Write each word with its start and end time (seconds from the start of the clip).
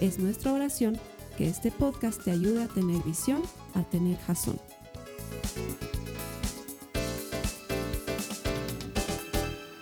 Es 0.00 0.18
nuestra 0.18 0.52
oración 0.52 0.98
que 1.38 1.48
este 1.48 1.70
podcast 1.70 2.22
te 2.22 2.30
ayude 2.30 2.64
a 2.64 2.68
tener 2.68 3.02
visión, 3.02 3.40
a 3.74 3.82
tener 3.82 4.18
jazón. 4.18 4.58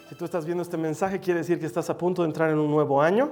Si 0.09 0.15
tú 0.15 0.25
estás 0.25 0.45
viendo 0.45 0.63
este 0.63 0.77
mensaje, 0.77 1.19
quiere 1.19 1.41
decir 1.41 1.59
que 1.59 1.67
estás 1.67 1.91
a 1.91 1.99
punto 1.99 2.23
de 2.23 2.29
entrar 2.29 2.51
en 2.51 2.59
un 2.59 2.71
nuevo 2.71 3.03
año 3.03 3.31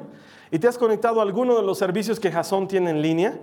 y 0.50 0.58
te 0.58 0.66
has 0.66 0.76
conectado 0.76 1.20
a 1.20 1.22
alguno 1.22 1.56
de 1.56 1.62
los 1.62 1.78
servicios 1.78 2.18
que 2.18 2.32
Jason 2.32 2.66
tiene 2.66 2.90
en 2.90 3.00
línea, 3.00 3.38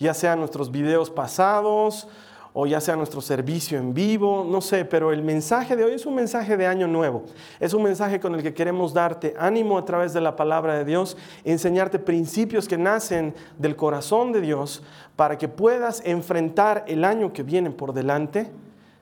ya 0.00 0.12
sean 0.12 0.40
nuestros 0.40 0.72
videos 0.72 1.10
pasados 1.10 2.08
o 2.52 2.66
ya 2.66 2.80
sea 2.80 2.96
nuestro 2.96 3.20
servicio 3.20 3.78
en 3.78 3.94
vivo, 3.94 4.46
no 4.48 4.60
sé, 4.60 4.84
pero 4.84 5.12
el 5.12 5.22
mensaje 5.22 5.76
de 5.76 5.84
hoy 5.84 5.92
es 5.92 6.06
un 6.06 6.14
mensaje 6.14 6.56
de 6.56 6.66
año 6.66 6.86
nuevo. 6.86 7.24
Es 7.60 7.74
un 7.74 7.82
mensaje 7.82 8.18
con 8.18 8.34
el 8.34 8.42
que 8.42 8.54
queremos 8.54 8.92
darte 8.92 9.34
ánimo 9.38 9.78
a 9.78 9.84
través 9.84 10.12
de 10.12 10.20
la 10.20 10.36
palabra 10.36 10.76
de 10.76 10.84
Dios, 10.84 11.16
enseñarte 11.44 11.98
principios 11.98 12.66
que 12.66 12.78
nacen 12.78 13.34
del 13.58 13.76
corazón 13.76 14.32
de 14.32 14.40
Dios 14.40 14.82
para 15.16 15.38
que 15.38 15.48
puedas 15.48 16.02
enfrentar 16.04 16.84
el 16.88 17.04
año 17.04 17.32
que 17.32 17.42
viene 17.42 17.70
por 17.70 17.92
delante 17.92 18.50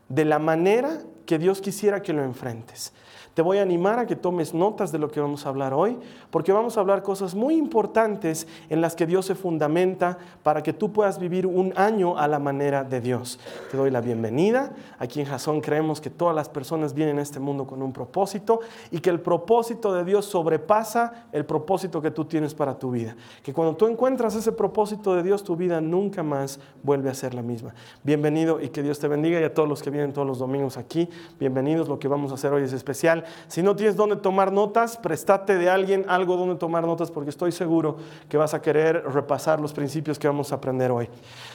de 0.08 0.24
la 0.24 0.38
manera 0.38 1.00
que 1.28 1.38
Dios 1.38 1.60
quisiera 1.60 2.00
que 2.00 2.14
lo 2.14 2.24
enfrentes. 2.24 2.90
Te 3.34 3.42
voy 3.42 3.58
a 3.58 3.62
animar 3.62 4.00
a 4.00 4.06
que 4.06 4.16
tomes 4.16 4.52
notas 4.52 4.90
de 4.90 4.98
lo 4.98 5.12
que 5.12 5.20
vamos 5.20 5.46
a 5.46 5.50
hablar 5.50 5.72
hoy, 5.72 5.96
porque 6.28 6.50
vamos 6.50 6.76
a 6.76 6.80
hablar 6.80 7.04
cosas 7.04 7.36
muy 7.36 7.54
importantes 7.54 8.48
en 8.68 8.80
las 8.80 8.96
que 8.96 9.06
Dios 9.06 9.26
se 9.26 9.36
fundamenta 9.36 10.18
para 10.42 10.60
que 10.60 10.72
tú 10.72 10.92
puedas 10.92 11.20
vivir 11.20 11.46
un 11.46 11.72
año 11.76 12.18
a 12.18 12.26
la 12.26 12.40
manera 12.40 12.82
de 12.82 13.00
Dios. 13.00 13.38
Te 13.70 13.76
doy 13.76 13.92
la 13.92 14.00
bienvenida. 14.00 14.72
Aquí 14.98 15.20
en 15.20 15.26
Jason 15.26 15.60
creemos 15.60 16.00
que 16.00 16.10
todas 16.10 16.34
las 16.34 16.48
personas 16.48 16.94
vienen 16.94 17.20
a 17.20 17.22
este 17.22 17.38
mundo 17.38 17.64
con 17.64 17.80
un 17.80 17.92
propósito 17.92 18.58
y 18.90 18.98
que 18.98 19.10
el 19.10 19.20
propósito 19.20 19.94
de 19.94 20.04
Dios 20.04 20.24
sobrepasa 20.24 21.28
el 21.30 21.44
propósito 21.44 22.02
que 22.02 22.10
tú 22.10 22.24
tienes 22.24 22.54
para 22.54 22.76
tu 22.76 22.90
vida. 22.90 23.14
Que 23.44 23.52
cuando 23.52 23.76
tú 23.76 23.86
encuentras 23.86 24.34
ese 24.34 24.50
propósito 24.50 25.14
de 25.14 25.22
Dios, 25.22 25.44
tu 25.44 25.54
vida 25.54 25.80
nunca 25.80 26.24
más 26.24 26.58
vuelve 26.82 27.08
a 27.08 27.14
ser 27.14 27.34
la 27.34 27.42
misma. 27.42 27.72
Bienvenido 28.02 28.60
y 28.60 28.70
que 28.70 28.82
Dios 28.82 28.98
te 28.98 29.06
bendiga 29.06 29.40
y 29.40 29.44
a 29.44 29.54
todos 29.54 29.68
los 29.68 29.80
que 29.80 29.90
vienen 29.90 30.12
todos 30.12 30.26
los 30.26 30.40
domingos 30.40 30.76
aquí, 30.76 31.08
bienvenidos. 31.38 31.88
Lo 31.88 31.98
que 31.98 32.08
vamos 32.08 32.30
a 32.30 32.34
hacer 32.34 32.52
hoy 32.52 32.62
es 32.62 32.72
especial. 32.72 33.24
Si 33.46 33.62
no 33.62 33.76
tienes 33.76 33.96
dónde 33.96 34.16
tomar 34.16 34.52
notas, 34.52 34.96
prestate 34.96 35.56
de 35.56 35.70
alguien 35.70 36.04
algo 36.08 36.36
donde 36.36 36.56
tomar 36.56 36.84
notas 36.84 37.10
porque 37.10 37.30
estoy 37.30 37.52
seguro 37.52 37.96
que 38.28 38.36
vas 38.36 38.54
a 38.54 38.62
querer 38.62 39.04
repasar 39.12 39.60
los 39.60 39.72
principios 39.72 40.18
que 40.18 40.26
vamos 40.26 40.52
a 40.52 40.56
aprender 40.56 40.90
hoy. 40.90 41.08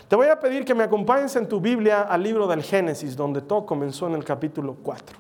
Te 0.08 0.16
voy 0.16 0.28
a 0.28 0.40
pedir 0.40 0.66
que 0.66 0.74
me 0.74 0.84
acompañes 0.84 1.36
en 1.36 1.48
tu 1.48 1.60
Biblia 1.60 2.02
al 2.02 2.24
libro 2.24 2.48
del 2.48 2.64
Génesis, 2.64 3.16
donde 3.16 3.42
todo 3.42 3.66
comenzó 3.66 4.08
en 4.08 4.16
el 4.16 4.24
capítulo 4.24 4.76
4. 4.82 5.18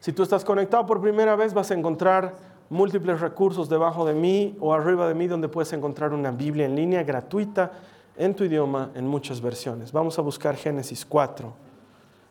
Si 0.00 0.12
tú 0.12 0.22
estás 0.22 0.44
conectado 0.44 0.86
por 0.86 1.00
primera 1.00 1.36
vez, 1.36 1.52
vas 1.52 1.70
a 1.70 1.74
encontrar 1.74 2.34
múltiples 2.70 3.20
recursos 3.20 3.68
debajo 3.68 4.06
de 4.06 4.14
mí 4.14 4.56
o 4.60 4.72
arriba 4.72 5.06
de 5.08 5.14
mí 5.14 5.26
donde 5.26 5.48
puedes 5.48 5.72
encontrar 5.72 6.12
una 6.14 6.30
Biblia 6.30 6.64
en 6.64 6.76
línea 6.76 7.02
gratuita 7.02 7.72
en 8.16 8.34
tu 8.34 8.44
idioma 8.44 8.90
en 8.94 9.06
muchas 9.06 9.40
versiones. 9.40 9.92
Vamos 9.92 10.18
a 10.18 10.22
buscar 10.22 10.56
Génesis 10.56 11.04
4 11.04 11.69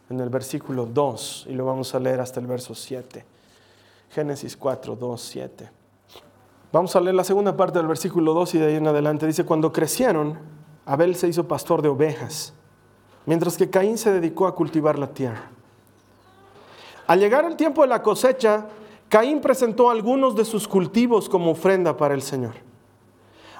en 0.09 0.19
el 0.19 0.29
versículo 0.29 0.85
2 0.85 1.47
y 1.49 1.53
lo 1.53 1.65
vamos 1.65 1.93
a 1.93 1.99
leer 1.99 2.19
hasta 2.19 2.39
el 2.39 2.47
verso 2.47 2.73
7. 2.73 3.25
Génesis 4.09 4.57
4, 4.57 4.95
2, 4.95 5.21
7. 5.21 5.69
Vamos 6.71 6.95
a 6.95 7.01
leer 7.01 7.15
la 7.15 7.23
segunda 7.23 7.55
parte 7.55 7.79
del 7.79 7.87
versículo 7.87 8.33
2 8.33 8.55
y 8.55 8.57
de 8.59 8.67
ahí 8.67 8.75
en 8.75 8.87
adelante. 8.87 9.27
Dice, 9.27 9.45
cuando 9.45 9.71
crecieron, 9.71 10.37
Abel 10.85 11.15
se 11.15 11.27
hizo 11.27 11.47
pastor 11.47 11.81
de 11.81 11.89
ovejas, 11.89 12.53
mientras 13.25 13.57
que 13.57 13.69
Caín 13.69 13.97
se 13.97 14.11
dedicó 14.11 14.47
a 14.47 14.55
cultivar 14.55 14.97
la 14.97 15.07
tierra. 15.07 15.51
Al 17.07 17.19
llegar 17.19 17.45
el 17.45 17.55
tiempo 17.55 17.81
de 17.81 17.87
la 17.87 18.03
cosecha, 18.03 18.67
Caín 19.09 19.41
presentó 19.41 19.89
algunos 19.89 20.35
de 20.35 20.45
sus 20.45 20.67
cultivos 20.67 21.27
como 21.27 21.51
ofrenda 21.51 21.97
para 21.97 22.13
el 22.13 22.21
Señor. 22.21 22.53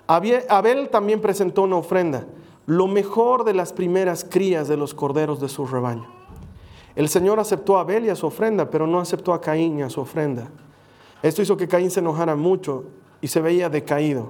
Abel 0.06 0.90
también 0.90 1.22
presentó 1.22 1.64
una 1.64 1.78
ofrenda, 1.78 2.26
lo 2.66 2.88
mejor 2.88 3.44
de 3.44 3.54
las 3.54 3.74
primeras 3.74 4.24
crías 4.24 4.68
de 4.68 4.78
los 4.78 4.94
corderos 4.94 5.40
de 5.40 5.50
su 5.50 5.66
rebaño. 5.66 6.19
El 6.96 7.10
Señor 7.10 7.40
aceptó 7.40 7.78
a 7.78 7.82
Abel 7.82 8.06
y 8.06 8.10
a 8.10 8.16
su 8.16 8.28
ofrenda, 8.28 8.70
pero 8.70 8.88
no 8.88 9.00
aceptó 9.00 9.34
a 9.34 9.42
Caín 9.42 9.80
y 9.80 9.82
a 9.84 9.90
su 9.90 10.02
ofrenda. 10.02 10.48
Esto 11.22 11.42
hizo 11.42 11.58
que 11.58 11.68
Caín 11.68 11.92
se 11.92 12.00
enojara 12.00 12.36
mucho 12.36 12.86
y 13.22 13.28
se 13.28 13.42
veía 13.42 13.70
decaído. 13.70 14.28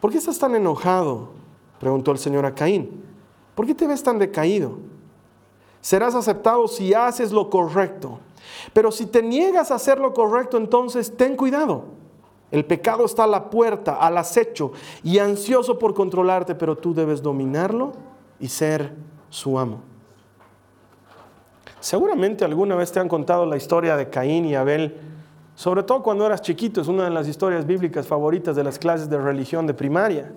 ¿Por 0.00 0.10
qué 0.10 0.18
estás 0.18 0.38
tan 0.38 0.54
enojado? 0.54 1.30
preguntó 1.80 2.10
el 2.12 2.18
Señor 2.18 2.46
a 2.46 2.54
Caín. 2.54 3.04
¿Por 3.54 3.66
qué 3.66 3.74
te 3.74 3.86
ves 3.86 4.02
tan 4.02 4.18
decaído? 4.18 4.78
Serás 5.80 6.14
aceptado 6.14 6.68
si 6.68 6.94
haces 6.94 7.32
lo 7.32 7.50
correcto. 7.50 8.18
Pero 8.72 8.90
si 8.90 9.06
te 9.06 9.22
niegas 9.22 9.70
a 9.70 9.76
hacer 9.76 9.98
lo 9.98 10.14
correcto, 10.14 10.56
entonces 10.56 11.16
ten 11.16 11.36
cuidado. 11.36 11.84
El 12.50 12.64
pecado 12.64 13.04
está 13.04 13.24
a 13.24 13.28
la 13.28 13.50
puerta, 13.50 13.94
al 13.96 14.16
acecho 14.16 14.72
y 15.02 15.18
ansioso 15.18 15.78
por 15.78 15.94
controlarte, 15.94 16.54
pero 16.54 16.76
tú 16.76 16.94
debes 16.94 17.22
dominarlo 17.22 17.92
y 18.40 18.48
ser 18.48 18.94
su 19.28 19.58
amo. 19.58 19.80
Seguramente 21.80 22.44
alguna 22.44 22.74
vez 22.74 22.90
te 22.90 23.00
han 23.00 23.08
contado 23.08 23.46
la 23.46 23.56
historia 23.56 23.96
de 23.96 24.08
Caín 24.08 24.44
y 24.44 24.54
Abel, 24.54 24.96
sobre 25.54 25.82
todo 25.82 26.02
cuando 26.02 26.26
eras 26.26 26.42
chiquito, 26.42 26.80
es 26.80 26.88
una 26.88 27.04
de 27.04 27.10
las 27.10 27.26
historias 27.26 27.66
bíblicas 27.66 28.06
favoritas 28.06 28.54
de 28.54 28.64
las 28.64 28.78
clases 28.78 29.10
de 29.10 29.18
religión 29.18 29.66
de 29.66 29.74
primaria. 29.74 30.32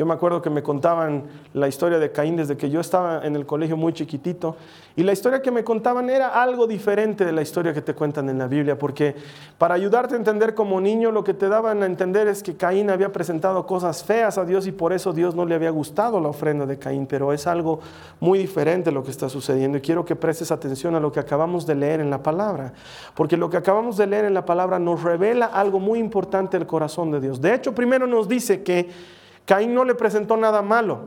Yo 0.00 0.06
me 0.06 0.14
acuerdo 0.14 0.40
que 0.40 0.48
me 0.48 0.62
contaban 0.62 1.24
la 1.52 1.68
historia 1.68 1.98
de 1.98 2.10
Caín 2.10 2.34
desde 2.34 2.56
que 2.56 2.70
yo 2.70 2.80
estaba 2.80 3.22
en 3.22 3.36
el 3.36 3.44
colegio 3.44 3.76
muy 3.76 3.92
chiquitito 3.92 4.56
y 4.96 5.02
la 5.02 5.12
historia 5.12 5.42
que 5.42 5.50
me 5.50 5.62
contaban 5.62 6.08
era 6.08 6.42
algo 6.42 6.66
diferente 6.66 7.22
de 7.22 7.32
la 7.32 7.42
historia 7.42 7.74
que 7.74 7.82
te 7.82 7.92
cuentan 7.92 8.30
en 8.30 8.38
la 8.38 8.46
Biblia, 8.46 8.78
porque 8.78 9.14
para 9.58 9.74
ayudarte 9.74 10.14
a 10.14 10.16
entender 10.16 10.54
como 10.54 10.80
niño 10.80 11.10
lo 11.10 11.22
que 11.22 11.34
te 11.34 11.50
daban 11.50 11.82
a 11.82 11.86
entender 11.86 12.28
es 12.28 12.42
que 12.42 12.56
Caín 12.56 12.88
había 12.88 13.12
presentado 13.12 13.66
cosas 13.66 14.02
feas 14.02 14.38
a 14.38 14.46
Dios 14.46 14.66
y 14.66 14.72
por 14.72 14.94
eso 14.94 15.12
Dios 15.12 15.34
no 15.34 15.44
le 15.44 15.54
había 15.54 15.68
gustado 15.68 16.18
la 16.18 16.28
ofrenda 16.28 16.64
de 16.64 16.78
Caín, 16.78 17.06
pero 17.06 17.34
es 17.34 17.46
algo 17.46 17.80
muy 18.20 18.38
diferente 18.38 18.90
lo 18.90 19.04
que 19.04 19.10
está 19.10 19.28
sucediendo 19.28 19.76
y 19.76 19.82
quiero 19.82 20.06
que 20.06 20.16
prestes 20.16 20.50
atención 20.50 20.94
a 20.94 21.00
lo 21.00 21.12
que 21.12 21.20
acabamos 21.20 21.66
de 21.66 21.74
leer 21.74 22.00
en 22.00 22.08
la 22.08 22.22
palabra, 22.22 22.72
porque 23.14 23.36
lo 23.36 23.50
que 23.50 23.58
acabamos 23.58 23.98
de 23.98 24.06
leer 24.06 24.24
en 24.24 24.32
la 24.32 24.46
palabra 24.46 24.78
nos 24.78 25.02
revela 25.02 25.44
algo 25.44 25.78
muy 25.78 25.98
importante 25.98 26.58
del 26.58 26.66
corazón 26.66 27.10
de 27.10 27.20
Dios. 27.20 27.38
De 27.38 27.52
hecho, 27.52 27.74
primero 27.74 28.06
nos 28.06 28.30
dice 28.30 28.62
que 28.62 29.19
Caín 29.50 29.74
no 29.74 29.84
le 29.84 29.96
presentó 29.96 30.36
nada 30.36 30.62
malo, 30.62 31.00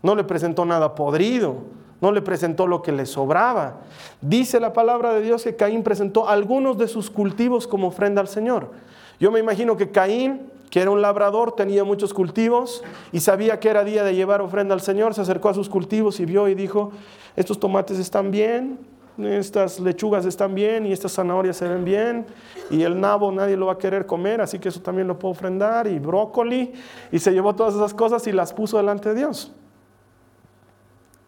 no 0.00 0.14
le 0.14 0.22
presentó 0.22 0.64
nada 0.64 0.94
podrido, 0.94 1.56
no 2.00 2.12
le 2.12 2.22
presentó 2.22 2.68
lo 2.68 2.82
que 2.82 2.92
le 2.92 3.04
sobraba. 3.04 3.78
Dice 4.20 4.60
la 4.60 4.72
palabra 4.72 5.12
de 5.12 5.22
Dios 5.22 5.42
que 5.42 5.56
Caín 5.56 5.82
presentó 5.82 6.28
algunos 6.28 6.78
de 6.78 6.86
sus 6.86 7.10
cultivos 7.10 7.66
como 7.66 7.88
ofrenda 7.88 8.20
al 8.20 8.28
Señor. 8.28 8.70
Yo 9.18 9.32
me 9.32 9.40
imagino 9.40 9.76
que 9.76 9.90
Caín, 9.90 10.52
que 10.70 10.80
era 10.80 10.92
un 10.92 11.02
labrador, 11.02 11.56
tenía 11.56 11.82
muchos 11.82 12.14
cultivos 12.14 12.84
y 13.10 13.18
sabía 13.18 13.58
que 13.58 13.68
era 13.68 13.82
día 13.82 14.04
de 14.04 14.14
llevar 14.14 14.40
ofrenda 14.40 14.72
al 14.72 14.82
Señor, 14.82 15.12
se 15.12 15.22
acercó 15.22 15.48
a 15.48 15.54
sus 15.54 15.68
cultivos 15.68 16.20
y 16.20 16.26
vio 16.26 16.46
y 16.46 16.54
dijo, 16.54 16.92
estos 17.34 17.58
tomates 17.58 17.98
están 17.98 18.30
bien, 18.30 18.78
estas 19.24 19.80
lechugas 19.80 20.24
están 20.26 20.54
bien 20.54 20.86
y 20.86 20.92
estas 20.92 21.12
zanahorias 21.12 21.56
se 21.56 21.68
ven 21.68 21.84
bien 21.84 22.26
y 22.70 22.82
el 22.82 23.00
nabo 23.00 23.30
nadie 23.32 23.56
lo 23.56 23.66
va 23.66 23.72
a 23.72 23.78
querer 23.78 24.06
comer, 24.06 24.40
así 24.40 24.58
que 24.58 24.68
eso 24.68 24.80
también 24.80 25.08
lo 25.08 25.18
puedo 25.18 25.32
ofrendar 25.32 25.86
y 25.86 25.98
brócoli 25.98 26.72
y 27.10 27.18
se 27.18 27.32
llevó 27.32 27.54
todas 27.54 27.74
esas 27.74 27.94
cosas 27.94 28.26
y 28.26 28.32
las 28.32 28.52
puso 28.52 28.76
delante 28.76 29.10
de 29.10 29.14
Dios. 29.16 29.52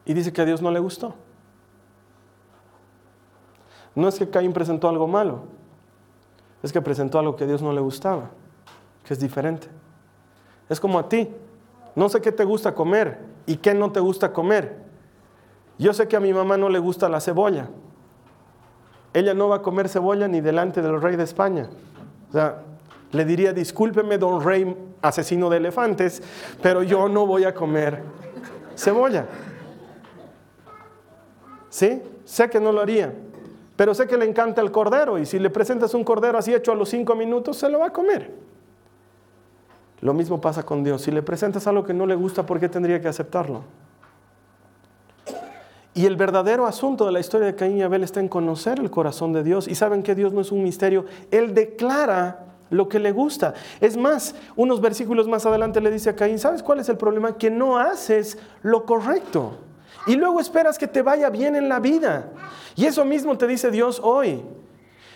Y 0.04 0.14
dice 0.14 0.32
que 0.32 0.42
a 0.42 0.44
Dios 0.44 0.60
no 0.60 0.70
le 0.70 0.80
gustó. 0.80 1.14
No 3.94 4.08
es 4.08 4.18
que 4.18 4.28
Caín 4.28 4.52
presentó 4.52 4.88
algo 4.88 5.06
malo, 5.06 5.44
es 6.62 6.72
que 6.72 6.80
presentó 6.80 7.18
algo 7.18 7.36
que 7.36 7.44
a 7.44 7.46
Dios 7.46 7.62
no 7.62 7.72
le 7.72 7.80
gustaba, 7.80 8.30
que 9.04 9.14
es 9.14 9.20
diferente. 9.20 9.68
Es 10.68 10.80
como 10.80 10.98
a 10.98 11.08
ti, 11.08 11.28
no 11.94 12.08
sé 12.08 12.20
qué 12.20 12.32
te 12.32 12.44
gusta 12.44 12.74
comer 12.74 13.20
y 13.46 13.56
qué 13.56 13.74
no 13.74 13.92
te 13.92 14.00
gusta 14.00 14.32
comer. 14.32 14.82
Yo 15.78 15.92
sé 15.92 16.08
que 16.08 16.16
a 16.16 16.20
mi 16.20 16.32
mamá 16.32 16.56
no 16.56 16.68
le 16.68 16.78
gusta 16.78 17.08
la 17.08 17.20
cebolla. 17.20 17.68
Ella 19.14 19.34
no 19.34 19.48
va 19.48 19.56
a 19.56 19.62
comer 19.62 19.88
cebolla 19.88 20.26
ni 20.26 20.40
delante 20.40 20.80
del 20.80 21.00
rey 21.00 21.16
de 21.16 21.24
España. 21.24 21.68
O 22.28 22.32
sea, 22.32 22.62
le 23.12 23.24
diría, 23.24 23.52
discúlpeme, 23.52 24.16
don 24.16 24.42
rey 24.42 24.74
asesino 25.02 25.50
de 25.50 25.58
elefantes, 25.58 26.22
pero 26.62 26.82
yo 26.82 27.08
no 27.08 27.26
voy 27.26 27.44
a 27.44 27.54
comer 27.54 28.02
cebolla. 28.74 29.26
¿Sí? 31.68 32.02
Sé 32.24 32.48
que 32.48 32.60
no 32.60 32.72
lo 32.72 32.80
haría, 32.80 33.12
pero 33.76 33.94
sé 33.94 34.06
que 34.06 34.16
le 34.16 34.24
encanta 34.24 34.60
el 34.60 34.70
cordero 34.70 35.18
y 35.18 35.26
si 35.26 35.38
le 35.38 35.50
presentas 35.50 35.92
un 35.94 36.04
cordero 36.04 36.38
así 36.38 36.54
hecho 36.54 36.72
a 36.72 36.74
los 36.74 36.88
cinco 36.88 37.14
minutos, 37.14 37.56
se 37.58 37.68
lo 37.68 37.80
va 37.80 37.86
a 37.86 37.92
comer. 37.92 38.30
Lo 40.00 40.14
mismo 40.14 40.40
pasa 40.40 40.64
con 40.64 40.82
Dios. 40.82 41.02
Si 41.02 41.10
le 41.10 41.22
presentas 41.22 41.66
algo 41.66 41.84
que 41.84 41.94
no 41.94 42.06
le 42.06 42.14
gusta, 42.14 42.44
¿por 42.44 42.58
qué 42.58 42.68
tendría 42.68 43.00
que 43.00 43.08
aceptarlo? 43.08 43.62
Y 45.94 46.06
el 46.06 46.16
verdadero 46.16 46.66
asunto 46.66 47.04
de 47.04 47.12
la 47.12 47.20
historia 47.20 47.46
de 47.46 47.54
Caín 47.54 47.76
y 47.76 47.82
Abel 47.82 48.02
está 48.02 48.20
en 48.20 48.28
conocer 48.28 48.80
el 48.80 48.90
corazón 48.90 49.32
de 49.32 49.42
Dios. 49.42 49.68
Y 49.68 49.74
saben 49.74 50.02
que 50.02 50.14
Dios 50.14 50.32
no 50.32 50.40
es 50.40 50.50
un 50.50 50.62
misterio. 50.62 51.04
Él 51.30 51.54
declara 51.54 52.46
lo 52.70 52.88
que 52.88 52.98
le 52.98 53.12
gusta. 53.12 53.52
Es 53.80 53.96
más, 53.98 54.34
unos 54.56 54.80
versículos 54.80 55.28
más 55.28 55.44
adelante 55.44 55.80
le 55.82 55.90
dice 55.90 56.08
a 56.10 56.16
Caín, 56.16 56.38
¿sabes 56.38 56.62
cuál 56.62 56.80
es 56.80 56.88
el 56.88 56.96
problema? 56.96 57.36
Que 57.36 57.50
no 57.50 57.78
haces 57.78 58.38
lo 58.62 58.86
correcto. 58.86 59.58
Y 60.06 60.16
luego 60.16 60.40
esperas 60.40 60.78
que 60.78 60.88
te 60.88 61.02
vaya 61.02 61.28
bien 61.28 61.54
en 61.54 61.68
la 61.68 61.78
vida. 61.78 62.30
Y 62.74 62.86
eso 62.86 63.04
mismo 63.04 63.36
te 63.36 63.46
dice 63.46 63.70
Dios 63.70 64.00
hoy. 64.02 64.42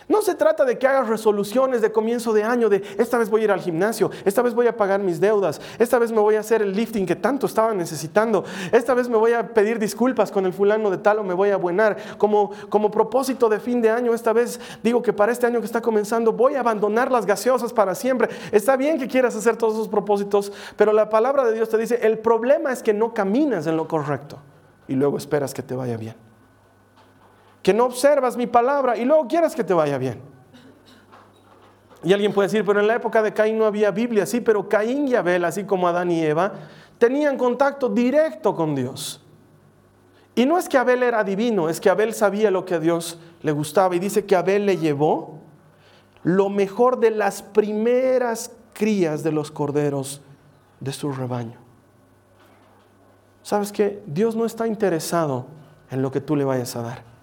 No 0.09 0.23
se 0.23 0.37
trata 0.37 0.65
de 0.65 0.79
que 0.79 0.87
hagas 0.87 1.09
resoluciones 1.09 1.81
de 1.81 1.91
comienzo 1.91 2.33
de 2.33 2.45
año, 2.45 2.69
de 2.69 2.83
esta 2.97 3.19
vez 3.19 3.29
voy 3.29 3.41
a 3.41 3.45
ir 3.45 3.51
al 3.51 3.61
gimnasio, 3.61 4.11
esta 4.25 4.41
vez 4.41 4.55
voy 4.55 4.69
a 4.69 4.77
pagar 4.77 5.01
mis 5.01 5.19
deudas, 5.19 5.61
esta 5.81 5.99
vez 5.99 6.13
me 6.13 6.21
voy 6.21 6.37
a 6.37 6.41
hacer 6.41 6.63
el 6.63 6.73
lifting 6.75 7.07
que 7.07 7.17
tanto 7.17 7.47
estaba 7.47 7.75
necesitando, 7.75 8.45
esta 8.71 8.95
vez 8.95 9.09
me 9.09 9.17
voy 9.17 9.33
a 9.33 9.53
pedir 9.53 9.81
disculpas 9.81 10.31
con 10.31 10.47
el 10.47 10.53
fulano 10.53 10.91
de 10.91 10.99
tal 10.99 11.19
o 11.19 11.25
me 11.25 11.35
voy 11.35 11.51
a 11.51 11.57
buenar. 11.57 11.97
Como, 12.19 12.53
como 12.69 12.91
propósito 12.91 13.49
de 13.49 13.59
fin 13.59 13.83
de 13.83 13.91
año, 13.91 14.15
esta 14.15 14.33
vez 14.33 14.61
digo 14.83 15.03
que 15.03 15.13
para 15.13 15.33
este 15.33 15.47
año 15.47 15.59
que 15.59 15.67
está 15.67 15.81
comenzando 15.81 16.33
voy 16.33 16.55
a 16.55 16.61
abandonar 16.61 17.11
las 17.11 17.27
gaseosas 17.27 17.73
para 17.73 17.97
siempre. 17.97 18.29
Está 18.53 18.77
bien 18.77 18.99
que 18.99 19.09
quieras 19.09 19.35
hacer 19.35 19.57
todos 19.57 19.75
esos 19.75 19.89
propósitos, 19.89 20.53
pero 20.77 20.93
la 20.93 21.11
palabra 21.11 21.45
de 21.45 21.53
Dios 21.53 21.69
te 21.69 21.79
dice, 21.79 21.99
el 22.03 22.19
problema 22.19 22.73
es 22.73 22.83
que 22.83 22.95
no 22.95 23.13
caminas 23.13 23.67
en 23.67 23.77
lo 23.77 23.89
correcto 23.89 24.39
y 24.87 24.95
luego 24.95 25.19
esperas 25.19 25.53
que 25.53 25.63
te 25.63 25.75
vaya 25.75 25.97
bien 25.97 26.26
que 27.67 27.75
no 27.75 27.87
observas 27.87 28.37
mi 28.37 28.47
palabra 28.47 28.97
y 28.97 29.05
luego 29.05 29.27
quieres 29.27 29.57
que 29.57 29.65
te 29.65 29.75
vaya 29.75 29.99
bien. 29.99 30.21
Y 32.05 32.13
alguien 32.13 32.33
puede 32.33 32.47
decir, 32.47 32.65
pero 32.65 32.79
en 32.79 32.87
la 32.87 32.95
época 32.95 33.21
de 33.25 33.35
Caín 33.35 33.59
no 33.59 33.65
había 33.65 33.91
Biblia, 33.91 34.25
sí, 34.25 34.41
pero 34.41 34.69
Caín 34.69 35.09
y 35.09 35.17
Abel, 35.17 35.45
así 35.45 35.65
como 35.65 35.89
Adán 35.89 36.13
y 36.13 36.23
Eva, 36.23 36.53
tenían 36.97 37.37
contacto 37.37 37.89
directo 37.89 38.55
con 38.55 38.77
Dios. 38.77 39.21
Y 40.37 40.47
no 40.47 40.59
es 40.59 40.69
que 40.69 40.79
Abel 40.79 41.03
era 41.03 41.25
divino, 41.25 41.69
es 41.69 41.81
que 41.81 41.91
Abel 41.91 42.15
sabía 42.15 42.53
lo 42.53 42.65
que 42.65 42.77
a 42.77 42.79
Dios 42.79 43.19
le 43.43 43.51
gustaba. 43.51 43.97
Y 43.97 43.99
dice 43.99 44.25
que 44.25 44.37
Abel 44.37 44.65
le 44.65 44.77
llevó 44.77 45.41
lo 46.23 46.49
mejor 46.49 47.01
de 47.01 47.11
las 47.11 47.43
primeras 47.43 48.53
crías 48.75 49.25
de 49.25 49.33
los 49.33 49.51
corderos 49.51 50.21
de 50.79 50.93
su 50.93 51.11
rebaño. 51.11 51.59
¿Sabes 53.43 53.73
que 53.73 54.05
Dios 54.07 54.37
no 54.37 54.45
está 54.45 54.69
interesado 54.69 55.47
en 55.91 56.01
lo 56.01 56.13
que 56.13 56.21
tú 56.21 56.37
le 56.37 56.45
vayas 56.45 56.77
a 56.77 56.83
dar. 56.83 57.16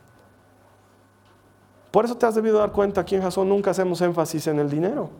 Por 1.94 2.06
eso 2.06 2.18
te 2.18 2.26
has 2.26 2.34
debido 2.34 2.58
dar 2.58 2.72
cuenta 2.72 3.02
aquí 3.02 3.14
en 3.14 3.22
Jason 3.22 3.48
nunca 3.48 3.70
hacemos 3.70 4.02
énfasis 4.02 4.48
en 4.48 4.58
el 4.58 4.68
dinero. 4.68 5.12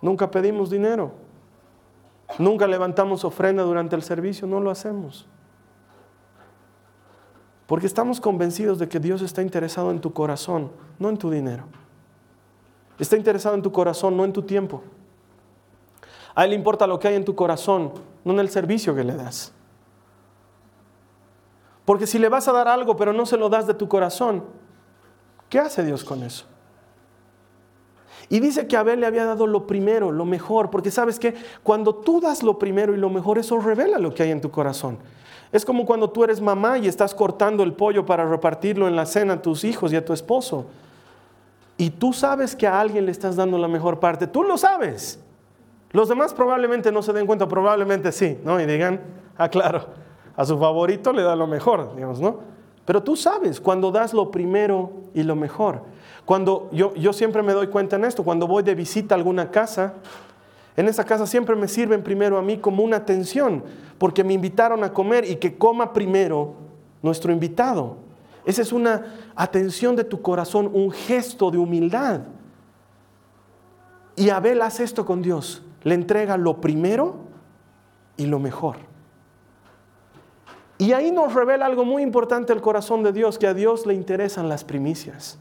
Nunca 0.00 0.28
pedimos 0.32 0.68
dinero. 0.68 1.12
Nunca 2.40 2.66
levantamos 2.66 3.24
ofrenda 3.24 3.62
durante 3.62 3.94
el 3.94 4.02
servicio, 4.02 4.48
no 4.48 4.58
lo 4.58 4.72
hacemos. 4.72 5.28
Porque 7.68 7.86
estamos 7.86 8.20
convencidos 8.20 8.80
de 8.80 8.88
que 8.88 8.98
Dios 8.98 9.22
está 9.22 9.42
interesado 9.42 9.92
en 9.92 10.00
tu 10.00 10.12
corazón, 10.12 10.72
no 10.98 11.08
en 11.08 11.18
tu 11.18 11.30
dinero. 11.30 11.66
Está 12.98 13.16
interesado 13.16 13.54
en 13.54 13.62
tu 13.62 13.70
corazón, 13.70 14.16
no 14.16 14.24
en 14.24 14.32
tu 14.32 14.42
tiempo. 14.42 14.82
A 16.34 16.42
Él 16.42 16.50
le 16.50 16.56
importa 16.56 16.88
lo 16.88 16.98
que 16.98 17.06
hay 17.06 17.14
en 17.14 17.24
tu 17.24 17.36
corazón, 17.36 17.92
no 18.24 18.32
en 18.32 18.40
el 18.40 18.48
servicio 18.48 18.92
que 18.96 19.04
le 19.04 19.14
das. 19.14 19.52
Porque 21.84 22.08
si 22.08 22.18
le 22.18 22.28
vas 22.28 22.48
a 22.48 22.52
dar 22.52 22.66
algo 22.66 22.96
pero 22.96 23.12
no 23.12 23.24
se 23.24 23.36
lo 23.36 23.48
das 23.48 23.68
de 23.68 23.74
tu 23.74 23.86
corazón, 23.86 24.42
¿Qué 25.52 25.58
hace 25.58 25.84
Dios 25.84 26.02
con 26.02 26.22
eso? 26.22 26.46
Y 28.30 28.40
dice 28.40 28.66
que 28.66 28.74
Abel 28.74 29.00
le 29.00 29.06
había 29.06 29.26
dado 29.26 29.46
lo 29.46 29.66
primero, 29.66 30.10
lo 30.10 30.24
mejor, 30.24 30.70
porque 30.70 30.90
sabes 30.90 31.18
que 31.18 31.34
cuando 31.62 31.94
tú 31.94 32.22
das 32.22 32.42
lo 32.42 32.58
primero 32.58 32.94
y 32.94 32.96
lo 32.96 33.10
mejor, 33.10 33.36
eso 33.36 33.58
revela 33.58 33.98
lo 33.98 34.14
que 34.14 34.22
hay 34.22 34.30
en 34.30 34.40
tu 34.40 34.50
corazón. 34.50 34.96
Es 35.52 35.66
como 35.66 35.84
cuando 35.84 36.08
tú 36.08 36.24
eres 36.24 36.40
mamá 36.40 36.78
y 36.78 36.88
estás 36.88 37.14
cortando 37.14 37.62
el 37.64 37.74
pollo 37.74 38.06
para 38.06 38.24
repartirlo 38.24 38.88
en 38.88 38.96
la 38.96 39.04
cena 39.04 39.34
a 39.34 39.42
tus 39.42 39.62
hijos 39.64 39.92
y 39.92 39.96
a 39.96 40.02
tu 40.02 40.14
esposo. 40.14 40.64
Y 41.76 41.90
tú 41.90 42.14
sabes 42.14 42.56
que 42.56 42.66
a 42.66 42.80
alguien 42.80 43.04
le 43.04 43.12
estás 43.12 43.36
dando 43.36 43.58
la 43.58 43.68
mejor 43.68 44.00
parte, 44.00 44.26
tú 44.26 44.44
lo 44.44 44.56
sabes. 44.56 45.20
Los 45.90 46.08
demás 46.08 46.32
probablemente 46.32 46.90
no 46.90 47.02
se 47.02 47.12
den 47.12 47.26
cuenta, 47.26 47.46
probablemente 47.46 48.10
sí, 48.10 48.38
¿no? 48.42 48.58
Y 48.58 48.64
digan, 48.64 49.02
ah, 49.36 49.50
claro, 49.50 49.84
a 50.34 50.46
su 50.46 50.58
favorito 50.58 51.12
le 51.12 51.20
da 51.20 51.36
lo 51.36 51.46
mejor, 51.46 51.94
digamos, 51.94 52.20
¿no? 52.20 52.38
Pero 52.86 53.02
tú 53.02 53.16
sabes 53.16 53.60
cuando 53.60 53.90
das 53.90 54.14
lo 54.14 54.30
primero 54.30 55.01
y 55.14 55.22
lo 55.22 55.36
mejor. 55.36 55.82
Cuando 56.24 56.68
yo, 56.72 56.94
yo 56.94 57.12
siempre 57.12 57.42
me 57.42 57.52
doy 57.52 57.66
cuenta 57.68 57.96
en 57.96 58.04
esto, 58.04 58.22
cuando 58.24 58.46
voy 58.46 58.62
de 58.62 58.74
visita 58.74 59.14
a 59.14 59.18
alguna 59.18 59.50
casa, 59.50 59.94
en 60.76 60.88
esa 60.88 61.04
casa 61.04 61.26
siempre 61.26 61.54
me 61.54 61.68
sirven 61.68 62.02
primero 62.02 62.38
a 62.38 62.42
mí 62.42 62.58
como 62.58 62.82
una 62.82 62.96
atención, 62.96 63.62
porque 63.98 64.24
me 64.24 64.32
invitaron 64.32 64.84
a 64.84 64.92
comer 64.92 65.28
y 65.28 65.36
que 65.36 65.56
coma 65.56 65.92
primero 65.92 66.54
nuestro 67.02 67.32
invitado. 67.32 67.96
Esa 68.44 68.62
es 68.62 68.72
una 68.72 69.14
atención 69.36 69.94
de 69.96 70.04
tu 70.04 70.22
corazón, 70.22 70.70
un 70.72 70.90
gesto 70.90 71.50
de 71.50 71.58
humildad. 71.58 72.22
Y 74.16 74.30
Abel 74.30 74.62
hace 74.62 74.84
esto 74.84 75.04
con 75.04 75.22
Dios, 75.22 75.62
le 75.82 75.94
entrega 75.94 76.36
lo 76.36 76.60
primero 76.60 77.16
y 78.16 78.26
lo 78.26 78.38
mejor. 78.38 78.91
Y 80.78 80.92
ahí 80.92 81.10
nos 81.12 81.34
revela 81.34 81.66
algo 81.66 81.84
muy 81.84 82.02
importante 82.02 82.52
el 82.52 82.60
corazón 82.60 83.02
de 83.02 83.12
Dios, 83.12 83.38
que 83.38 83.46
a 83.46 83.54
Dios 83.54 83.86
le 83.86 83.94
interesan 83.94 84.48
las 84.48 84.64
primicias. 84.64 85.38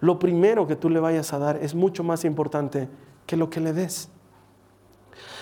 Lo 0.00 0.18
primero 0.18 0.66
que 0.66 0.76
tú 0.76 0.90
le 0.90 1.00
vayas 1.00 1.32
a 1.32 1.38
dar 1.38 1.56
es 1.56 1.74
mucho 1.74 2.04
más 2.04 2.24
importante 2.24 2.88
que 3.26 3.36
lo 3.36 3.50
que 3.50 3.60
le 3.60 3.72
des. 3.72 4.10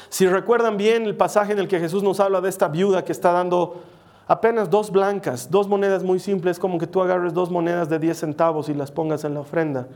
Si 0.09 0.27
recuerdan 0.27 0.77
bien 0.77 1.05
el 1.05 1.17
pasaje 1.17 1.53
en 1.53 1.59
el 1.59 1.69
que 1.69 1.81
Jesús 1.81 2.03
nos 2.03 2.21
habla 2.21 2.41
de 2.41 2.49
esta 2.49 2.69
viuda 2.69 3.05
que 3.05 3.13
está 3.13 3.33
dando 3.33 3.83
apenas 4.29 4.71
dos 4.71 4.91
blancas, 4.91 5.51
dos 5.51 5.69
monedas 5.69 6.03
muy 6.03 6.19
simples, 6.19 6.59
como 6.59 6.79
que 6.79 6.87
tú 6.87 7.01
agarres 7.01 7.35
dos 7.35 7.51
monedas 7.51 7.89
de 7.89 7.99
10 7.99 8.19
centavos 8.19 8.69
y 8.69 8.75
las 8.75 8.91
pongas 8.91 9.25
en 9.25 9.35
la 9.35 9.41
ofrenda. 9.41 9.89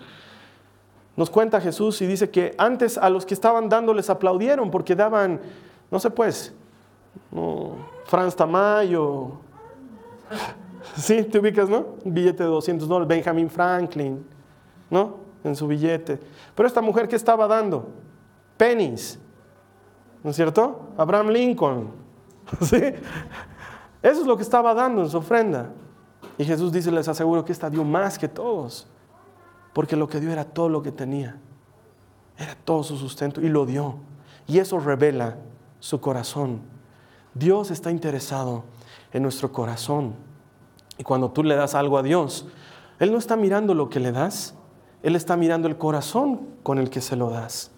Nos 1.16 1.30
cuenta 1.30 1.60
Jesús 1.60 2.00
y 2.02 2.06
dice 2.06 2.30
que 2.30 2.54
antes 2.58 2.98
a 2.98 3.08
los 3.08 3.24
que 3.24 3.34
estaban 3.34 3.68
dando 3.68 3.94
les 3.94 4.10
aplaudieron 4.10 4.70
porque 4.70 4.94
daban, 4.94 5.40
no 5.90 5.98
sé 5.98 6.10
pues, 6.10 6.54
no, 7.30 7.76
Franz 8.06 8.34
Tamayo. 8.34 9.32
Sí, 10.96 11.24
te 11.24 11.38
ubicas, 11.38 11.68
¿no? 11.68 11.86
Un 12.04 12.14
billete 12.14 12.42
de 12.42 12.48
200 12.48 12.88
dólares. 12.88 13.08
Benjamin 13.08 13.50
Franklin, 13.50 14.26
¿no? 14.90 15.16
En 15.44 15.54
su 15.54 15.66
billete. 15.66 16.18
Pero 16.54 16.66
esta 16.66 16.80
mujer, 16.80 17.08
¿qué 17.08 17.16
estaba 17.16 17.46
dando? 17.46 17.88
Pennies. 18.56 19.18
¿No 20.22 20.30
es 20.30 20.36
cierto? 20.36 20.88
Abraham 20.96 21.28
Lincoln. 21.28 21.90
¿Sí? 22.60 22.80
Eso 24.02 24.20
es 24.20 24.26
lo 24.26 24.36
que 24.36 24.42
estaba 24.42 24.72
dando 24.74 25.02
en 25.02 25.10
su 25.10 25.18
ofrenda. 25.18 25.70
Y 26.38 26.44
Jesús 26.44 26.72
dice, 26.72 26.90
les 26.90 27.08
aseguro 27.08 27.44
que 27.44 27.52
esta 27.52 27.68
dio 27.68 27.84
más 27.84 28.18
que 28.18 28.28
todos. 28.28 28.86
Porque 29.72 29.96
lo 29.96 30.08
que 30.08 30.20
dio 30.20 30.30
era 30.30 30.44
todo 30.44 30.68
lo 30.68 30.82
que 30.82 30.92
tenía. 30.92 31.38
Era 32.38 32.56
todo 32.64 32.82
su 32.82 32.96
sustento 32.96 33.40
y 33.40 33.48
lo 33.48 33.66
dio. 33.66 33.96
Y 34.46 34.58
eso 34.58 34.78
revela 34.78 35.36
su 35.80 36.00
corazón 36.00 36.75
Dios 37.38 37.70
está 37.70 37.90
interesado 37.90 38.64
en 39.12 39.22
nuestro 39.22 39.52
corazón. 39.52 40.14
Y 40.98 41.02
cuando 41.02 41.30
tú 41.30 41.42
le 41.42 41.54
das 41.54 41.74
algo 41.74 41.98
a 41.98 42.02
Dios, 42.02 42.46
Él 42.98 43.12
no 43.12 43.18
está 43.18 43.36
mirando 43.36 43.74
lo 43.74 43.90
que 43.90 44.00
le 44.00 44.12
das, 44.12 44.54
Él 45.02 45.16
está 45.16 45.36
mirando 45.36 45.68
el 45.68 45.76
corazón 45.76 46.40
con 46.62 46.78
el 46.78 46.88
que 46.88 47.02
se 47.02 47.16
lo 47.16 47.28
das. 47.28 47.70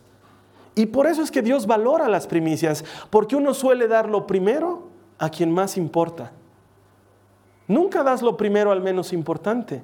Y 0.77 0.87
por 0.87 1.09
eso 1.09 1.23
es 1.23 1.33
que 1.33 1.43
Dios 1.43 1.67
valora 1.67 2.09
las 2.09 2.29
primicias, 2.29 2.85
porque 3.11 3.35
uno 3.35 3.53
suele 3.53 3.89
dar 3.89 4.09
lo 4.09 4.29
primero 4.29 4.89
a 5.19 5.29
quien 5.29 5.51
más 5.51 5.77
importa. 5.77 6.31
Nunca 7.67 8.05
das 8.05 8.23
lo 8.23 8.37
primero 8.37 8.71
al 8.71 8.81
menos 8.81 9.13
importante. 9.13 9.83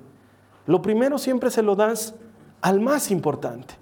Lo 0.66 0.80
primero 0.82 1.18
siempre 1.18 1.50
se 1.50 1.62
lo 1.62 1.74
das 1.74 2.14
al 2.60 2.80
más 2.80 3.10
importante. 3.10 3.74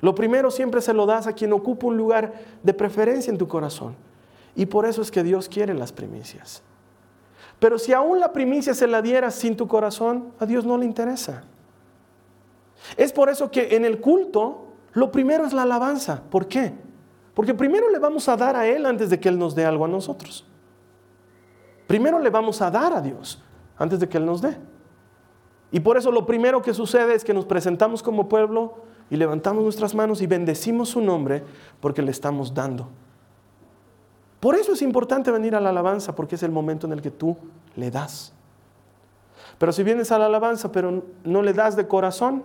Lo 0.00 0.14
primero 0.14 0.52
siempre 0.52 0.80
se 0.80 0.94
lo 0.94 1.06
das 1.06 1.26
a 1.26 1.32
quien 1.32 1.52
ocupa 1.52 1.88
un 1.88 1.96
lugar 1.96 2.32
de 2.62 2.72
preferencia 2.72 3.32
en 3.32 3.38
tu 3.38 3.48
corazón. 3.48 3.96
Y 4.58 4.66
por 4.66 4.86
eso 4.86 5.02
es 5.02 5.12
que 5.12 5.22
Dios 5.22 5.48
quiere 5.48 5.72
las 5.72 5.92
primicias. 5.92 6.64
Pero 7.60 7.78
si 7.78 7.92
aún 7.92 8.18
la 8.18 8.32
primicia 8.32 8.74
se 8.74 8.88
la 8.88 9.00
dieras 9.00 9.36
sin 9.36 9.56
tu 9.56 9.68
corazón, 9.68 10.32
a 10.40 10.46
Dios 10.46 10.64
no 10.64 10.76
le 10.76 10.84
interesa. 10.84 11.44
Es 12.96 13.12
por 13.12 13.28
eso 13.28 13.52
que 13.52 13.76
en 13.76 13.84
el 13.84 14.00
culto 14.00 14.66
lo 14.94 15.12
primero 15.12 15.46
es 15.46 15.52
la 15.52 15.62
alabanza. 15.62 16.22
¿Por 16.28 16.48
qué? 16.48 16.74
Porque 17.34 17.54
primero 17.54 17.88
le 17.88 18.00
vamos 18.00 18.28
a 18.28 18.36
dar 18.36 18.56
a 18.56 18.66
Él 18.66 18.84
antes 18.84 19.10
de 19.10 19.20
que 19.20 19.28
Él 19.28 19.38
nos 19.38 19.54
dé 19.54 19.64
algo 19.64 19.84
a 19.84 19.88
nosotros. 19.88 20.44
Primero 21.86 22.18
le 22.18 22.28
vamos 22.28 22.60
a 22.60 22.68
dar 22.68 22.92
a 22.94 23.00
Dios 23.00 23.40
antes 23.76 24.00
de 24.00 24.08
que 24.08 24.18
Él 24.18 24.26
nos 24.26 24.42
dé. 24.42 24.56
Y 25.70 25.78
por 25.78 25.98
eso 25.98 26.10
lo 26.10 26.26
primero 26.26 26.62
que 26.62 26.74
sucede 26.74 27.14
es 27.14 27.22
que 27.22 27.32
nos 27.32 27.44
presentamos 27.44 28.02
como 28.02 28.28
pueblo 28.28 28.78
y 29.08 29.14
levantamos 29.14 29.62
nuestras 29.62 29.94
manos 29.94 30.20
y 30.20 30.26
bendecimos 30.26 30.88
su 30.88 31.00
nombre 31.00 31.44
porque 31.78 32.02
le 32.02 32.10
estamos 32.10 32.52
dando. 32.52 32.88
Por 34.40 34.54
eso 34.54 34.72
es 34.72 34.82
importante 34.82 35.30
venir 35.30 35.54
a 35.54 35.60
la 35.60 35.70
alabanza, 35.70 36.14
porque 36.14 36.36
es 36.36 36.42
el 36.42 36.52
momento 36.52 36.86
en 36.86 36.92
el 36.92 37.02
que 37.02 37.10
tú 37.10 37.36
le 37.76 37.90
das. 37.90 38.32
Pero 39.58 39.72
si 39.72 39.82
vienes 39.82 40.12
a 40.12 40.18
la 40.18 40.26
alabanza 40.26 40.70
pero 40.70 41.02
no 41.24 41.42
le 41.42 41.52
das 41.52 41.76
de 41.76 41.86
corazón, 41.86 42.44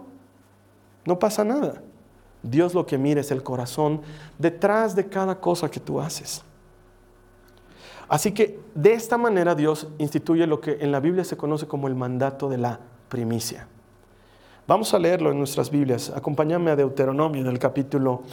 no 1.06 1.20
pasa 1.20 1.44
nada. 1.44 1.82
Dios 2.42 2.74
lo 2.74 2.86
que 2.86 2.98
mira 2.98 3.22
es 3.22 3.32
el 3.32 3.44
corazón 3.44 4.02
detrás 4.38 4.96
de 4.96 5.08
cada 5.08 5.40
cosa 5.40 5.70
que 5.70 5.80
tú 5.80 6.02
haces. 6.02 6.44
Así 8.10 8.34
que 8.34 8.60
de 8.76 8.94
esta 8.94 9.18
manera 9.18 9.56
Dios 9.56 9.88
instituye 9.98 10.46
lo 10.46 10.60
que 10.60 10.78
en 10.82 10.92
la 10.92 11.00
Biblia 11.00 11.24
se 11.24 11.38
conoce 11.38 11.68
como 11.68 11.88
el 11.88 11.96
mandato 11.96 12.50
de 12.50 12.58
la 12.58 12.80
primicia. 13.10 13.68
Vamos 14.68 14.94
a 14.94 15.00
leerlo 15.00 15.32
en 15.32 15.38
nuestras 15.38 15.70
Biblias. 15.70 16.12
Acompáñame 16.16 16.72
a 16.72 16.76
Deuteronomio 16.76 17.42
en 17.42 17.48
el 17.48 17.60
capítulo 17.60 18.24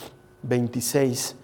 26, 0.43 1.37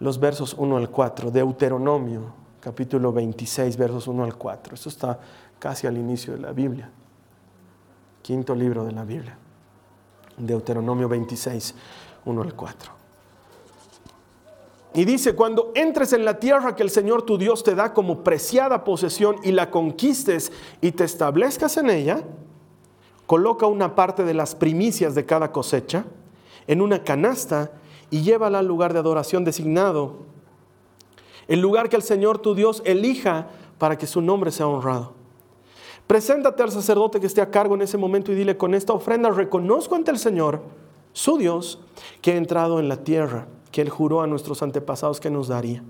los 0.00 0.18
versos 0.18 0.54
1 0.58 0.76
al 0.76 0.90
4. 0.90 1.30
Deuteronomio, 1.30 2.32
capítulo 2.60 3.12
26, 3.12 3.76
versos 3.76 4.08
1 4.08 4.24
al 4.24 4.36
4. 4.36 4.74
Esto 4.74 4.88
está 4.88 5.20
casi 5.58 5.86
al 5.86 5.96
inicio 5.96 6.32
de 6.32 6.40
la 6.40 6.52
Biblia. 6.52 6.90
Quinto 8.22 8.54
libro 8.54 8.84
de 8.84 8.92
la 8.92 9.04
Biblia. 9.04 9.38
Deuteronomio 10.36 11.08
26, 11.08 11.74
1 12.24 12.42
al 12.42 12.54
4. 12.54 12.92
Y 14.92 15.04
dice, 15.04 15.36
cuando 15.36 15.70
entres 15.74 16.12
en 16.12 16.24
la 16.24 16.40
tierra 16.40 16.74
que 16.74 16.82
el 16.82 16.90
Señor 16.90 17.22
tu 17.22 17.38
Dios 17.38 17.62
te 17.62 17.76
da 17.76 17.94
como 17.94 18.24
preciada 18.24 18.82
posesión 18.82 19.36
y 19.44 19.52
la 19.52 19.70
conquistes 19.70 20.50
y 20.80 20.92
te 20.92 21.04
establezcas 21.04 21.76
en 21.76 21.90
ella, 21.90 22.22
coloca 23.26 23.66
una 23.66 23.94
parte 23.94 24.24
de 24.24 24.34
las 24.34 24.56
primicias 24.56 25.14
de 25.14 25.26
cada 25.26 25.52
cosecha 25.52 26.06
en 26.66 26.80
una 26.80 27.04
canasta 27.04 27.70
y 28.10 28.22
llévala 28.22 28.58
al 28.58 28.66
lugar 28.66 28.92
de 28.92 28.98
adoración 28.98 29.44
designado, 29.44 30.18
el 31.48 31.60
lugar 31.60 31.88
que 31.88 31.96
el 31.96 32.02
Señor 32.02 32.38
tu 32.38 32.54
Dios 32.54 32.82
elija 32.84 33.48
para 33.78 33.98
que 33.98 34.06
su 34.06 34.20
nombre 34.20 34.50
sea 34.50 34.66
honrado. 34.66 35.14
Preséntate 36.06 36.62
al 36.62 36.70
sacerdote 36.70 37.20
que 37.20 37.26
esté 37.26 37.40
a 37.40 37.50
cargo 37.50 37.74
en 37.74 37.82
ese 37.82 37.96
momento 37.96 38.32
y 38.32 38.34
dile, 38.34 38.56
con 38.56 38.74
esta 38.74 38.92
ofrenda 38.92 39.30
reconozco 39.30 39.94
ante 39.94 40.10
el 40.10 40.18
Señor, 40.18 40.60
su 41.12 41.38
Dios, 41.38 41.80
que 42.20 42.32
he 42.32 42.36
entrado 42.36 42.80
en 42.80 42.88
la 42.88 43.04
tierra, 43.04 43.46
que 43.70 43.80
Él 43.80 43.90
juró 43.90 44.20
a 44.20 44.26
nuestros 44.26 44.62
antepasados 44.62 45.20
que 45.20 45.30
nos 45.30 45.48
daría. 45.48 45.84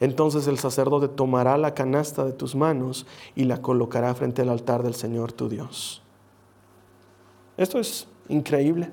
Entonces 0.00 0.48
el 0.48 0.58
sacerdote 0.58 1.06
tomará 1.06 1.56
la 1.58 1.74
canasta 1.74 2.24
de 2.24 2.32
tus 2.32 2.56
manos 2.56 3.06
y 3.36 3.44
la 3.44 3.62
colocará 3.62 4.12
frente 4.16 4.42
al 4.42 4.48
altar 4.48 4.82
del 4.82 4.94
Señor 4.94 5.32
tu 5.32 5.48
Dios. 5.48 6.02
Esto 7.56 7.78
es 7.78 8.08
increíble. 8.28 8.90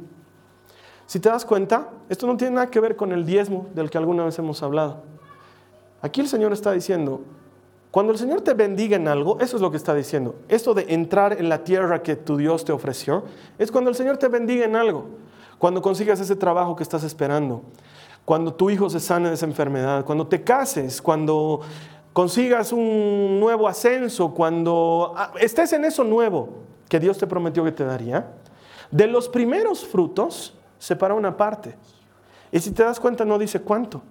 Si 1.10 1.20
te 1.20 1.28
das 1.28 1.44
cuenta, 1.44 1.90
esto 2.08 2.28
no 2.28 2.38
tiene 2.38 2.54
nada 2.54 2.70
que 2.70 2.80
ver 2.80 2.96
con 2.96 3.12
el 3.12 3.26
diezmo 3.26 3.66
del 3.74 3.90
que 3.90 3.98
alguna 3.98 4.26
vez 4.26 4.38
hemos 4.38 4.62
hablado. 4.62 4.98
Aquí 6.04 6.22
el 6.22 6.28
Señor 6.28 6.54
está 6.54 6.72
diciendo, 6.72 7.22
cuando 7.90 8.12
el 8.12 8.20
Señor 8.20 8.42
te 8.42 8.54
bendiga 8.54 8.96
en 8.96 9.08
algo, 9.08 9.40
eso 9.40 9.56
es 9.56 9.62
lo 9.64 9.72
que 9.72 9.78
está 9.78 9.96
diciendo. 9.96 10.36
Esto 10.50 10.76
de 10.76 10.86
entrar 10.94 11.34
en 11.34 11.50
la 11.50 11.64
tierra 11.64 12.04
que 12.04 12.16
tu 12.16 12.38
Dios 12.38 12.64
te 12.64 12.74
ofreció, 12.74 13.24
es 13.58 13.72
cuando 13.72 13.90
el 13.90 13.96
Señor 13.96 14.18
te 14.18 14.28
bendiga 14.28 14.66
en 14.66 14.76
algo. 14.76 15.06
Cuando 15.58 15.82
consigas 15.82 16.20
ese 16.20 16.36
trabajo 16.36 16.76
que 16.76 16.84
estás 16.84 17.04
esperando. 17.04 17.64
Cuando 18.24 18.54
tu 18.54 18.70
hijo 18.70 18.88
se 18.88 19.00
sane 19.00 19.30
de 19.30 19.34
esa 19.34 19.48
enfermedad. 19.48 20.06
Cuando 20.06 20.28
te 20.28 20.44
cases. 20.44 21.02
Cuando 21.02 21.62
consigas 22.14 22.72
un 22.72 23.40
nuevo 23.40 23.68
ascenso. 23.68 24.32
Cuando 24.36 25.16
ah, 25.18 25.34
estés 25.40 25.74
en 25.74 25.86
eso 25.86 26.04
nuevo 26.04 26.50
que 26.88 27.00
Dios 27.00 27.18
te 27.18 27.26
prometió 27.26 27.64
que 27.64 27.72
te 27.72 27.84
daría. 27.84 28.28
De 28.92 29.08
los 29.08 29.28
primeros 29.28 29.88
frutos, 29.88 30.54
separa 30.80 31.14
una 31.14 31.38
parte. 31.38 31.76
Y 32.52 32.60
si 32.60 32.72
te 32.72 32.84
das 32.84 33.00
cuenta, 33.00 33.26
no 33.26 33.38
dice 33.38 33.62
cuánto. 33.62 34.02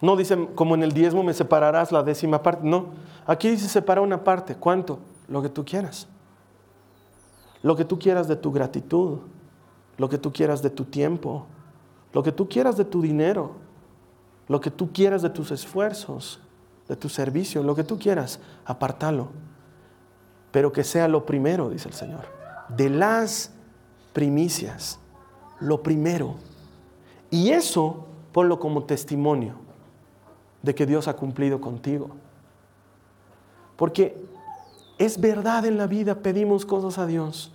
No 0.00 0.16
dice, 0.16 0.48
como 0.54 0.76
en 0.76 0.84
el 0.84 0.92
diezmo 0.92 1.24
me 1.24 1.34
separarás 1.34 1.90
la 1.90 2.04
décima 2.04 2.42
parte. 2.42 2.60
No, 2.62 2.90
aquí 3.26 3.50
dice 3.50 3.68
separa 3.68 4.00
una 4.00 4.22
parte. 4.22 4.54
¿Cuánto? 4.54 5.00
Lo 5.26 5.42
que 5.42 5.48
tú 5.48 5.64
quieras. 5.64 6.06
Lo 7.62 7.74
que 7.74 7.84
tú 7.84 7.98
quieras 7.98 8.28
de 8.28 8.36
tu 8.36 8.52
gratitud. 8.52 9.18
Lo 9.96 10.08
que 10.08 10.18
tú 10.18 10.32
quieras 10.32 10.62
de 10.62 10.70
tu 10.70 10.84
tiempo. 10.84 11.46
Lo 12.12 12.22
que 12.22 12.30
tú 12.30 12.48
quieras 12.48 12.76
de 12.76 12.84
tu 12.84 13.02
dinero. 13.02 13.56
Lo 14.46 14.60
que 14.60 14.70
tú 14.70 14.92
quieras 14.92 15.22
de 15.22 15.30
tus 15.30 15.50
esfuerzos. 15.50 16.38
De 16.86 16.94
tu 16.94 17.08
servicio. 17.08 17.64
Lo 17.64 17.74
que 17.74 17.82
tú 17.82 17.98
quieras. 17.98 18.38
Apartalo. 18.64 19.30
Pero 20.52 20.72
que 20.72 20.84
sea 20.84 21.08
lo 21.08 21.26
primero, 21.26 21.68
dice 21.68 21.88
el 21.88 21.94
Señor. 21.94 22.24
De 22.68 22.88
las 22.88 23.52
primicias. 24.12 24.98
Lo 25.60 25.82
primero. 25.82 26.34
Y 27.30 27.50
eso 27.50 28.06
ponlo 28.32 28.58
como 28.58 28.84
testimonio 28.84 29.54
de 30.62 30.74
que 30.74 30.86
Dios 30.86 31.08
ha 31.08 31.16
cumplido 31.16 31.60
contigo. 31.60 32.10
Porque 33.76 34.16
es 34.98 35.20
verdad 35.20 35.64
en 35.66 35.78
la 35.78 35.86
vida, 35.86 36.16
pedimos 36.16 36.66
cosas 36.66 36.98
a 36.98 37.06
Dios. 37.06 37.52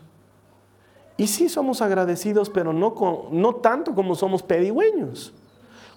Y 1.18 1.28
sí 1.28 1.50
somos 1.50 1.82
agradecidos, 1.82 2.50
pero 2.50 2.74
no, 2.74 3.30
no 3.32 3.56
tanto 3.56 3.94
como 3.94 4.16
somos 4.16 4.42
pedigüeños. 4.42 5.34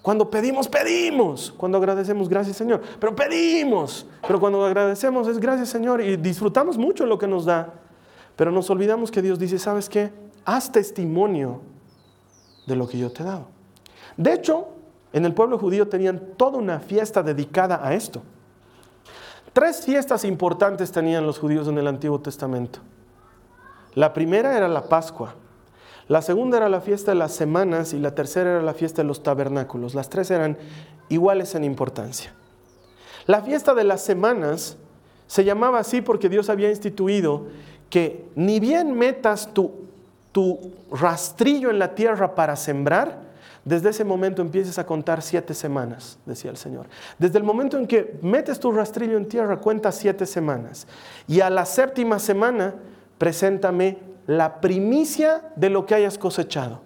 Cuando 0.01 0.29
pedimos, 0.29 0.67
pedimos. 0.67 1.53
Cuando 1.57 1.77
agradecemos, 1.77 2.29
gracias 2.29 2.57
Señor. 2.57 2.81
Pero 2.99 3.15
pedimos. 3.15 4.05
Pero 4.27 4.39
cuando 4.39 4.63
agradecemos 4.65 5.27
es 5.27 5.39
gracias 5.39 5.69
Señor. 5.69 6.01
Y 6.01 6.17
disfrutamos 6.17 6.77
mucho 6.77 7.05
lo 7.05 7.17
que 7.17 7.27
nos 7.27 7.45
da. 7.45 7.73
Pero 8.35 8.51
nos 8.51 8.69
olvidamos 8.69 9.11
que 9.11 9.21
Dios 9.21 9.39
dice, 9.39 9.57
¿sabes 9.57 9.89
qué? 9.89 10.11
Haz 10.47 10.71
testimonio 10.71 11.59
de 12.67 12.77
lo 12.77 12.87
que 12.87 12.97
yo 12.97 13.11
te 13.11 13.21
he 13.21 13.25
dado. 13.25 13.47
De 14.15 14.31
hecho, 14.31 14.69
en 15.11 15.25
el 15.25 15.33
pueblo 15.33 15.59
judío 15.59 15.89
tenían 15.89 16.21
toda 16.37 16.57
una 16.57 16.79
fiesta 16.79 17.21
dedicada 17.21 17.85
a 17.85 17.93
esto. 17.93 18.23
Tres 19.51 19.83
fiestas 19.83 20.23
importantes 20.23 20.89
tenían 20.93 21.27
los 21.27 21.37
judíos 21.37 21.67
en 21.67 21.77
el 21.77 21.85
Antiguo 21.85 22.21
Testamento. 22.21 22.79
La 23.93 24.13
primera 24.13 24.55
era 24.55 24.69
la 24.69 24.83
Pascua, 24.87 25.35
la 26.07 26.21
segunda 26.21 26.55
era 26.55 26.69
la 26.69 26.79
fiesta 26.79 27.11
de 27.11 27.17
las 27.17 27.33
semanas 27.33 27.91
y 27.91 27.99
la 27.99 28.15
tercera 28.15 28.51
era 28.51 28.61
la 28.61 28.73
fiesta 28.73 29.01
de 29.01 29.07
los 29.09 29.23
tabernáculos. 29.23 29.95
Las 29.95 30.09
tres 30.09 30.31
eran 30.31 30.57
iguales 31.09 31.55
en 31.55 31.65
importancia. 31.65 32.33
La 33.25 33.41
fiesta 33.41 33.73
de 33.73 33.83
las 33.83 34.01
semanas 34.01 34.77
se 35.25 35.43
llamaba 35.43 35.79
así 35.79 36.01
porque 36.01 36.29
Dios 36.29 36.49
había 36.49 36.69
instituido 36.69 37.47
que 37.89 38.29
ni 38.35 38.61
bien 38.61 38.93
metas 38.93 39.53
tu, 39.53 39.86
tu 40.37 40.71
rastrillo 40.91 41.71
en 41.71 41.79
la 41.79 41.95
tierra 41.95 42.35
para 42.35 42.55
sembrar, 42.55 43.21
desde 43.65 43.89
ese 43.89 44.03
momento 44.03 44.43
empieces 44.43 44.77
a 44.77 44.85
contar 44.85 45.23
siete 45.23 45.55
semanas, 45.55 46.19
decía 46.27 46.51
el 46.51 46.57
Señor. 46.57 46.85
Desde 47.17 47.39
el 47.39 47.43
momento 47.43 47.75
en 47.79 47.87
que 47.87 48.19
metes 48.21 48.59
tu 48.59 48.71
rastrillo 48.71 49.17
en 49.17 49.27
tierra, 49.27 49.57
cuenta 49.57 49.91
siete 49.91 50.27
semanas. 50.27 50.85
Y 51.27 51.41
a 51.41 51.49
la 51.49 51.65
séptima 51.65 52.19
semana, 52.19 52.75
preséntame 53.17 53.97
la 54.27 54.61
primicia 54.61 55.41
de 55.55 55.71
lo 55.71 55.87
que 55.87 55.95
hayas 55.95 56.19
cosechado. 56.19 56.81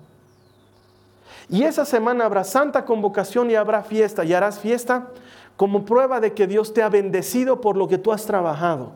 Y 1.49 1.63
esa 1.63 1.83
semana 1.83 2.23
habrá 2.23 2.45
santa 2.45 2.85
convocación 2.85 3.51
y 3.51 3.55
habrá 3.55 3.83
fiesta. 3.83 4.23
Y 4.23 4.33
harás 4.33 4.59
fiesta 4.59 5.09
como 5.57 5.83
prueba 5.83 6.21
de 6.21 6.31
que 6.31 6.47
Dios 6.47 6.73
te 6.73 6.83
ha 6.83 6.87
bendecido 6.87 7.59
por 7.59 7.75
lo 7.75 7.89
que 7.89 7.97
tú 7.97 8.13
has 8.13 8.25
trabajado. 8.25 8.93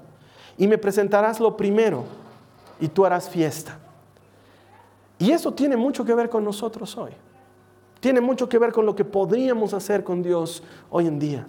Y 0.58 0.68
me 0.70 0.78
presentarás 0.78 1.42
lo 1.42 1.58
primero 1.58 2.06
y 2.80 2.88
tú 2.88 3.06
harás 3.06 3.30
fiesta. 3.30 3.80
Y 5.18 5.32
eso 5.32 5.54
tiene 5.54 5.78
mucho 5.78 6.04
que 6.04 6.14
ver 6.14 6.30
con 6.30 6.44
nosotros 6.44 6.98
hoy 6.98 7.12
tiene 8.06 8.22
mucho 8.22 8.48
que 8.48 8.60
ver 8.60 8.72
con 8.72 8.86
lo 8.86 8.96
que 8.96 9.04
podríamos 9.04 9.74
hacer 9.74 10.04
con 10.04 10.22
Dios 10.22 10.62
hoy 10.92 11.08
en 11.08 11.18
día. 11.18 11.48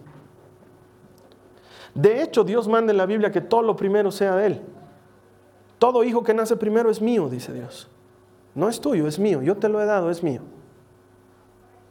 De 1.95 2.23
hecho, 2.23 2.45
Dios 2.45 2.67
manda 2.67 2.93
en 2.93 2.97
la 2.97 3.05
Biblia 3.05 3.31
que 3.31 3.43
todo 3.43 3.61
lo 3.61 3.77
primero 3.77 4.11
sea 4.11 4.35
de 4.37 4.47
Él. 4.47 4.63
Todo 5.79 6.03
hijo 6.03 6.23
que 6.23 6.33
nace 6.33 6.57
primero 6.57 6.91
es 6.91 7.03
mío, 7.03 7.29
dice 7.29 7.53
Dios. 7.53 7.91
No 8.55 8.71
es 8.71 8.81
tuyo, 8.81 9.07
es 9.07 9.19
mío. 9.19 9.43
Yo 9.43 9.59
te 9.59 9.69
lo 9.69 9.83
he 9.83 9.85
dado, 9.85 10.11
es 10.11 10.23
mío. 10.23 10.41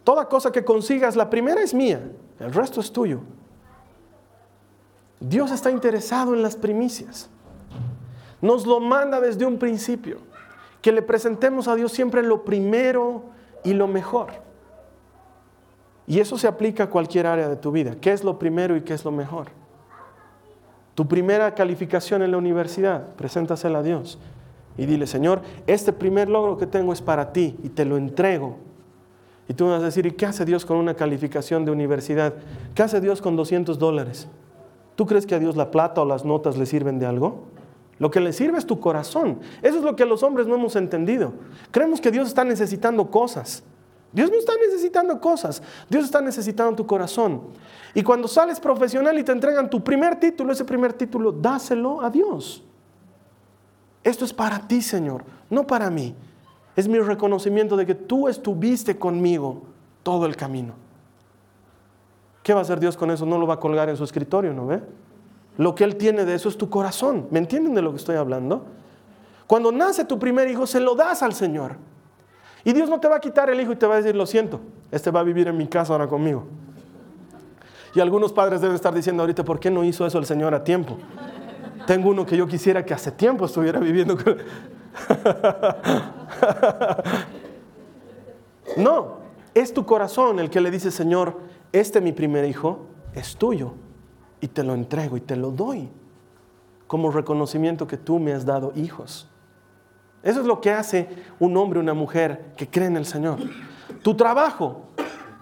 Toda 0.04 0.28
cosa 0.28 0.52
que 0.52 0.66
consigas, 0.66 1.16
la 1.16 1.30
primera 1.30 1.62
es 1.62 1.76
mía, 1.76 2.02
el 2.40 2.52
resto 2.52 2.82
es 2.82 2.92
tuyo. 2.92 3.20
Dios 5.20 5.52
está 5.52 5.70
interesado 5.70 6.34
en 6.34 6.42
las 6.42 6.56
primicias. 6.56 7.30
Nos 8.42 8.66
lo 8.66 8.80
manda 8.80 9.22
desde 9.22 9.46
un 9.46 9.60
principio. 9.60 10.18
Que 10.86 10.92
le 10.92 11.02
presentemos 11.02 11.68
a 11.68 11.74
Dios 11.74 11.92
siempre 11.92 12.22
lo 12.22 12.46
primero 12.46 13.24
y 13.64 13.74
lo 13.74 13.88
mejor. 13.88 14.34
Y 16.06 16.20
eso 16.20 16.38
se 16.38 16.48
aplica 16.48 16.84
a 16.84 16.90
cualquier 16.92 17.26
área 17.26 17.50
de 17.50 17.56
tu 17.56 17.72
vida. 17.72 17.96
¿Qué 18.00 18.12
es 18.12 18.24
lo 18.24 18.38
primero 18.38 18.78
y 18.78 18.82
qué 18.82 18.94
es 18.94 19.04
lo 19.04 19.10
mejor? 19.10 19.48
Tu 20.94 21.08
primera 21.08 21.56
calificación 21.56 22.22
en 22.22 22.30
la 22.30 22.38
universidad, 22.38 23.16
preséntasela 23.16 23.80
a 23.80 23.82
Dios 23.82 24.20
y 24.78 24.86
dile, 24.86 25.08
Señor, 25.08 25.42
este 25.66 25.92
primer 25.92 26.30
logro 26.30 26.56
que 26.56 26.68
tengo 26.68 26.94
es 26.94 27.02
para 27.02 27.34
ti 27.34 27.58
y 27.64 27.70
te 27.70 27.84
lo 27.84 27.98
entrego. 27.98 28.58
Y 29.48 29.56
tú 29.56 29.68
vas 29.68 29.82
a 29.82 29.86
decir, 29.86 30.06
¿y 30.06 30.12
qué 30.12 30.28
hace 30.28 30.46
Dios 30.46 30.68
con 30.68 30.78
una 30.78 30.94
calificación 30.94 31.66
de 31.66 31.72
universidad? 31.72 32.36
¿Qué 32.76 32.84
hace 32.84 33.02
Dios 33.02 33.24
con 33.24 33.36
200 33.36 33.80
dólares? 33.80 34.28
¿Tú 34.96 35.08
crees 35.08 35.26
que 35.26 35.34
a 35.34 35.40
Dios 35.40 35.56
la 35.56 35.72
plata 35.72 36.04
o 36.04 36.06
las 36.06 36.26
notas 36.26 36.60
le 36.60 36.68
sirven 36.68 37.00
de 37.00 37.08
algo? 37.08 37.55
Lo 37.98 38.12
que 38.12 38.20
le 38.20 38.34
sirve 38.34 38.58
es 38.58 38.66
tu 38.66 38.80
corazón. 38.80 39.40
Eso 39.62 39.78
es 39.78 39.84
lo 39.84 39.96
que 39.96 40.06
los 40.06 40.24
hombres 40.24 40.48
no 40.48 40.56
hemos 40.56 40.76
entendido. 40.76 41.34
Creemos 41.72 42.02
que 42.02 42.12
Dios 42.12 42.28
está 42.28 42.44
necesitando 42.44 43.10
cosas. 43.10 43.64
Dios 44.16 44.32
no 44.32 44.38
está 44.38 44.54
necesitando 44.56 45.20
cosas, 45.20 45.62
Dios 45.90 46.06
está 46.06 46.22
necesitando 46.22 46.74
tu 46.74 46.88
corazón. 46.88 47.42
Y 47.94 48.02
cuando 48.02 48.30
sales 48.30 48.62
profesional 48.62 49.20
y 49.20 49.26
te 49.26 49.34
entregan 49.34 49.70
tu 49.70 49.84
primer 49.84 50.18
título, 50.18 50.54
ese 50.54 50.64
primer 50.64 50.94
título, 50.94 51.34
dáselo 51.34 52.02
a 52.02 52.10
Dios. 52.10 52.64
Esto 54.06 54.24
es 54.24 54.34
para 54.34 54.66
ti, 54.66 54.82
Señor, 54.82 55.26
no 55.50 55.68
para 55.68 55.90
mí. 55.90 56.16
Es 56.78 56.88
mi 56.88 56.98
reconocimiento 57.00 57.76
de 57.76 57.86
que 57.86 57.94
tú 57.94 58.30
estuviste 58.30 58.98
conmigo 58.98 59.64
todo 60.02 60.26
el 60.26 60.38
camino. 60.38 60.76
¿Qué 62.42 62.54
va 62.54 62.60
a 62.60 62.64
hacer 62.64 62.80
Dios 62.80 62.96
con 62.96 63.12
eso? 63.12 63.26
No 63.26 63.38
lo 63.38 63.46
va 63.46 63.56
a 63.56 63.60
colgar 63.60 63.90
en 63.90 63.98
su 63.98 64.06
escritorio, 64.06 64.54
¿no 64.54 64.66
ve? 64.66 64.82
Lo 65.58 65.74
que 65.74 65.84
Él 65.84 65.96
tiene 65.96 66.26
de 66.26 66.36
eso 66.36 66.50
es 66.50 66.58
tu 66.58 66.70
corazón. 66.70 67.28
¿Me 67.32 67.40
entienden 67.40 67.74
de 67.74 67.82
lo 67.82 67.92
que 67.92 67.98
estoy 67.98 68.16
hablando? 68.16 68.66
Cuando 69.48 69.72
nace 69.72 70.06
tu 70.06 70.20
primer 70.20 70.50
hijo, 70.50 70.68
se 70.68 70.80
lo 70.80 70.96
das 70.96 71.24
al 71.24 71.34
Señor. 71.34 71.78
Y 72.64 72.74
Dios 72.74 72.90
no 72.90 73.00
te 73.00 73.08
va 73.08 73.18
a 73.18 73.20
quitar 73.20 73.50
el 73.50 73.62
hijo 73.62 73.72
y 73.72 73.76
te 73.76 73.86
va 73.86 73.96
a 73.96 73.98
decir, 73.98 74.16
lo 74.16 74.26
siento, 74.26 74.60
este 74.92 75.12
va 75.12 75.20
a 75.20 75.24
vivir 75.24 75.48
en 75.48 75.56
mi 75.56 75.68
casa 75.68 75.94
ahora 75.94 76.08
conmigo. 76.08 76.46
Y 77.94 78.00
algunos 78.00 78.34
padres 78.34 78.60
deben 78.60 78.76
estar 78.76 78.94
diciendo 78.94 79.24
ahorita, 79.24 79.46
¿por 79.46 79.60
qué 79.60 79.72
no 79.72 79.84
hizo 79.84 80.06
eso 80.06 80.18
el 80.18 80.26
Señor 80.26 80.54
a 80.54 80.64
tiempo? 80.64 80.98
Tengo 81.86 82.10
uno 82.10 82.26
que 82.26 82.36
yo 82.36 82.48
quisiera 82.48 82.84
que 82.84 82.94
hace 82.94 83.12
tiempo 83.12 83.46
estuviera 83.46 83.80
viviendo 83.80 84.18
con... 84.18 84.38
no, 88.78 89.20
es 89.54 89.74
tu 89.74 89.86
corazón 89.86 90.40
el 90.40 90.50
que 90.50 90.60
le 90.60 90.72
dice, 90.72 90.90
Señor, 90.90 91.40
este 91.72 92.02
mi 92.02 92.12
primer 92.12 92.46
hijo 92.46 92.88
es 93.14 93.38
tuyo 93.38 93.76
y 94.46 94.48
te 94.48 94.64
lo 94.64 94.76
entrego 94.76 95.18
y 95.18 95.22
te 95.22 95.36
lo 95.36 95.50
doy 95.50 95.90
como 96.86 97.10
reconocimiento 97.10 97.88
que 97.88 97.98
tú 97.98 98.20
me 98.20 98.32
has 98.32 98.46
dado 98.46 98.74
hijos. 98.76 99.28
Eso 100.22 100.40
es 100.40 100.46
lo 100.46 100.62
que 100.62 100.70
hace 100.70 101.10
un 101.40 101.58
hombre 101.58 101.80
una 101.80 101.96
mujer 101.96 102.54
que 102.56 102.68
cree 102.68 102.86
en 102.86 102.96
el 102.96 103.08
Señor. 103.08 103.40
Tu 104.04 104.16
trabajo 104.16 104.84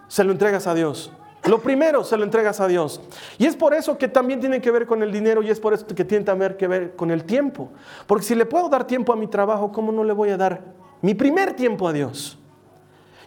se 0.07 0.23
lo 0.23 0.31
entregas 0.31 0.67
a 0.67 0.73
Dios. 0.73 1.11
Lo 1.49 1.61
primero 1.61 2.05
se 2.05 2.15
lo 2.15 2.23
entregas 2.23 2.61
a 2.61 2.67
Dios. 2.69 3.01
Y 3.37 3.45
es 3.45 3.57
por 3.57 3.73
eso 3.73 3.97
que 3.97 4.07
también 4.07 4.39
tiene 4.39 4.61
que 4.61 4.71
ver 4.71 4.87
con 4.87 5.03
el 5.03 5.11
dinero 5.11 5.43
y 5.43 5.49
es 5.49 5.59
por 5.59 5.73
eso 5.73 5.85
que 5.85 6.05
tiene 6.05 6.23
que 6.57 6.67
ver 6.67 6.95
con 6.95 7.11
el 7.11 7.25
tiempo. 7.25 7.71
Porque 8.07 8.23
si 8.23 8.35
le 8.35 8.45
puedo 8.45 8.69
dar 8.69 8.87
tiempo 8.87 9.11
a 9.11 9.17
mi 9.17 9.27
trabajo, 9.27 9.73
¿cómo 9.73 9.91
no 9.91 10.05
le 10.05 10.13
voy 10.13 10.29
a 10.29 10.37
dar 10.37 10.61
mi 11.01 11.13
primer 11.13 11.57
tiempo 11.57 11.89
a 11.89 11.91
Dios? 11.91 12.39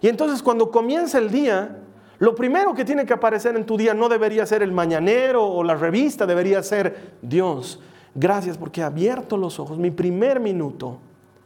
Y 0.00 0.08
entonces 0.08 0.42
cuando 0.42 0.70
comienza 0.70 1.18
el 1.18 1.30
día, 1.30 1.82
lo 2.18 2.34
primero 2.34 2.74
que 2.74 2.84
tiene 2.84 3.04
que 3.04 3.12
aparecer 3.12 3.56
en 3.56 3.66
tu 3.66 3.76
día 3.76 3.92
no 3.92 4.08
debería 4.08 4.46
ser 4.46 4.62
el 4.62 4.72
mañanero 4.72 5.44
o 5.44 5.62
la 5.62 5.74
revista, 5.74 6.26
debería 6.26 6.62
ser 6.62 7.14
Dios. 7.20 7.80
Gracias 8.14 8.56
porque 8.56 8.80
he 8.80 8.84
abierto 8.84 9.36
los 9.36 9.60
ojos. 9.60 9.78
Mi 9.78 9.90
primer 9.90 10.40
minuto 10.40 10.98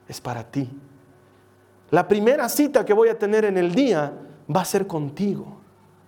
es 0.06 0.20
para 0.20 0.44
ti. 0.44 0.70
La 1.90 2.06
primera 2.06 2.48
cita 2.48 2.84
que 2.84 2.92
voy 2.92 3.08
a 3.08 3.18
tener 3.18 3.44
en 3.44 3.58
el 3.58 3.74
día 3.74 4.12
va 4.54 4.60
a 4.60 4.64
ser 4.64 4.86
contigo. 4.86 5.58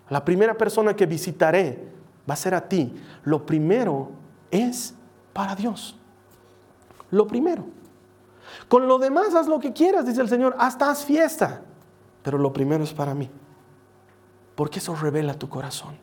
La 0.08 0.24
primera 0.24 0.56
persona 0.56 0.94
que 0.94 1.06
visitaré 1.06 1.88
va 2.28 2.34
a 2.34 2.36
ser 2.36 2.54
a 2.54 2.68
ti. 2.68 2.94
Lo 3.24 3.44
primero 3.44 4.10
es 4.52 4.94
para 5.32 5.56
Dios. 5.56 5.96
Lo 7.10 7.26
primero. 7.26 7.64
Con 8.68 8.86
lo 8.86 8.98
demás 8.98 9.34
haz 9.34 9.48
lo 9.48 9.58
que 9.58 9.72
quieras, 9.72 10.06
dice 10.06 10.20
el 10.20 10.28
Señor. 10.28 10.54
Hasta 10.58 10.88
haz 10.88 11.04
fiesta. 11.04 11.62
Pero 12.22 12.38
lo 12.38 12.52
primero 12.52 12.84
es 12.84 12.92
para 12.92 13.14
mí. 13.14 13.28
Porque 14.54 14.78
eso 14.78 14.94
revela 14.94 15.34
tu 15.34 15.48
corazón. 15.48 15.96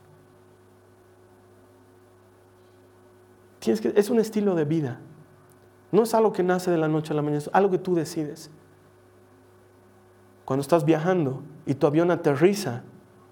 Tienes 3.60 3.82
que, 3.82 3.94
es 3.96 4.10
un 4.10 4.20
estilo 4.20 4.56
de 4.56 4.66
vida. 4.66 5.00
No 5.92 6.04
es 6.04 6.14
algo 6.14 6.32
que 6.32 6.44
nace 6.44 6.72
de 6.72 6.78
la 6.78 6.88
noche 6.88 7.14
a 7.14 7.16
la 7.16 7.22
mañana, 7.22 7.40
es 7.40 7.50
algo 7.54 7.72
que 7.72 7.78
tú 7.78 7.96
decides. 7.96 8.50
Cuando 10.46 10.62
estás 10.62 10.86
viajando 10.86 11.44
y 11.66 11.76
tu 11.76 11.86
avión 11.88 12.10
aterriza, 12.12 12.84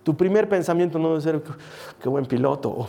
tu 0.03 0.15
primer 0.15 0.49
pensamiento 0.49 0.99
no 0.99 1.09
debe 1.09 1.21
ser, 1.21 1.43
qué 2.01 2.09
buen 2.09 2.25
piloto, 2.25 2.69
o 2.69 2.87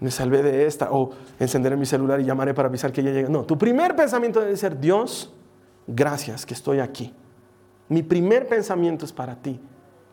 me 0.00 0.10
salvé 0.10 0.42
de 0.42 0.66
esta, 0.66 0.90
o 0.90 1.10
encenderé 1.38 1.76
mi 1.76 1.86
celular 1.86 2.20
y 2.20 2.24
llamaré 2.24 2.54
para 2.54 2.68
avisar 2.68 2.92
que 2.92 3.02
ya 3.02 3.10
llega. 3.10 3.28
No, 3.28 3.44
tu 3.44 3.56
primer 3.56 3.94
pensamiento 3.94 4.40
debe 4.40 4.56
ser, 4.56 4.78
Dios, 4.78 5.32
gracias 5.86 6.44
que 6.44 6.54
estoy 6.54 6.80
aquí. 6.80 7.14
Mi 7.88 8.02
primer 8.02 8.48
pensamiento 8.48 9.04
es 9.04 9.12
para 9.12 9.36
ti. 9.36 9.60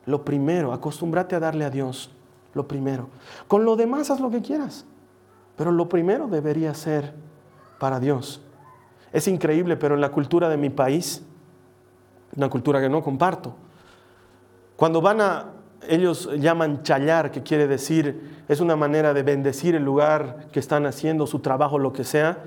Lo 0.06 0.24
primero, 0.24 0.74
acostúmbrate 0.74 1.36
a 1.36 1.40
darle 1.40 1.66
a 1.66 1.70
Dios 1.70 2.12
lo 2.54 2.68
primero. 2.68 3.10
Con 3.48 3.66
lo 3.66 3.76
demás 3.76 4.10
haz 4.10 4.20
lo 4.20 4.30
que 4.30 4.42
quieras, 4.42 4.86
pero 5.56 5.72
lo 5.72 5.90
primero 5.90 6.28
debería 6.28 6.74
ser 6.74 7.14
para 7.80 8.00
Dios. 8.00 8.42
Es 9.12 9.28
increíble, 9.28 9.76
pero 9.78 9.96
en 9.96 10.02
la 10.02 10.10
cultura 10.10 10.50
de 10.50 10.58
mi 10.58 10.70
país, 10.70 11.24
una 12.36 12.50
cultura 12.50 12.80
que 12.80 12.90
no 12.90 13.04
comparto, 13.04 13.56
cuando 14.76 15.02
van 15.02 15.22
a, 15.22 15.46
ellos 15.88 16.30
llaman 16.40 16.84
chayar, 16.84 17.32
que 17.32 17.44
quiere 17.44 17.68
decir, 17.68 18.44
es 18.48 18.62
una 18.62 18.76
manera 18.76 19.14
de 19.14 19.24
bendecir 19.24 19.76
el 19.76 19.84
lugar 19.84 20.48
que 20.52 20.60
están 20.60 20.86
haciendo, 20.86 21.28
su 21.28 21.40
trabajo, 21.40 21.80
lo 21.80 21.92
que 21.92 22.04
sea, 22.04 22.38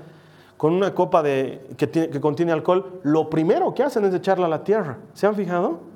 con 0.57 0.73
una 0.73 0.95
copa 0.95 1.21
de, 1.21 1.67
que, 1.77 1.89
que 1.89 2.21
contiene 2.21 2.51
alcohol, 2.51 3.01
lo 3.03 3.29
primero 3.29 3.73
que 3.73 3.83
hacen 3.83 4.05
es 4.05 4.13
echarla 4.13 4.45
a 4.45 4.49
la 4.49 4.63
tierra. 4.63 4.97
¿Se 5.13 5.27
han 5.27 5.35
fijado? 5.35 5.92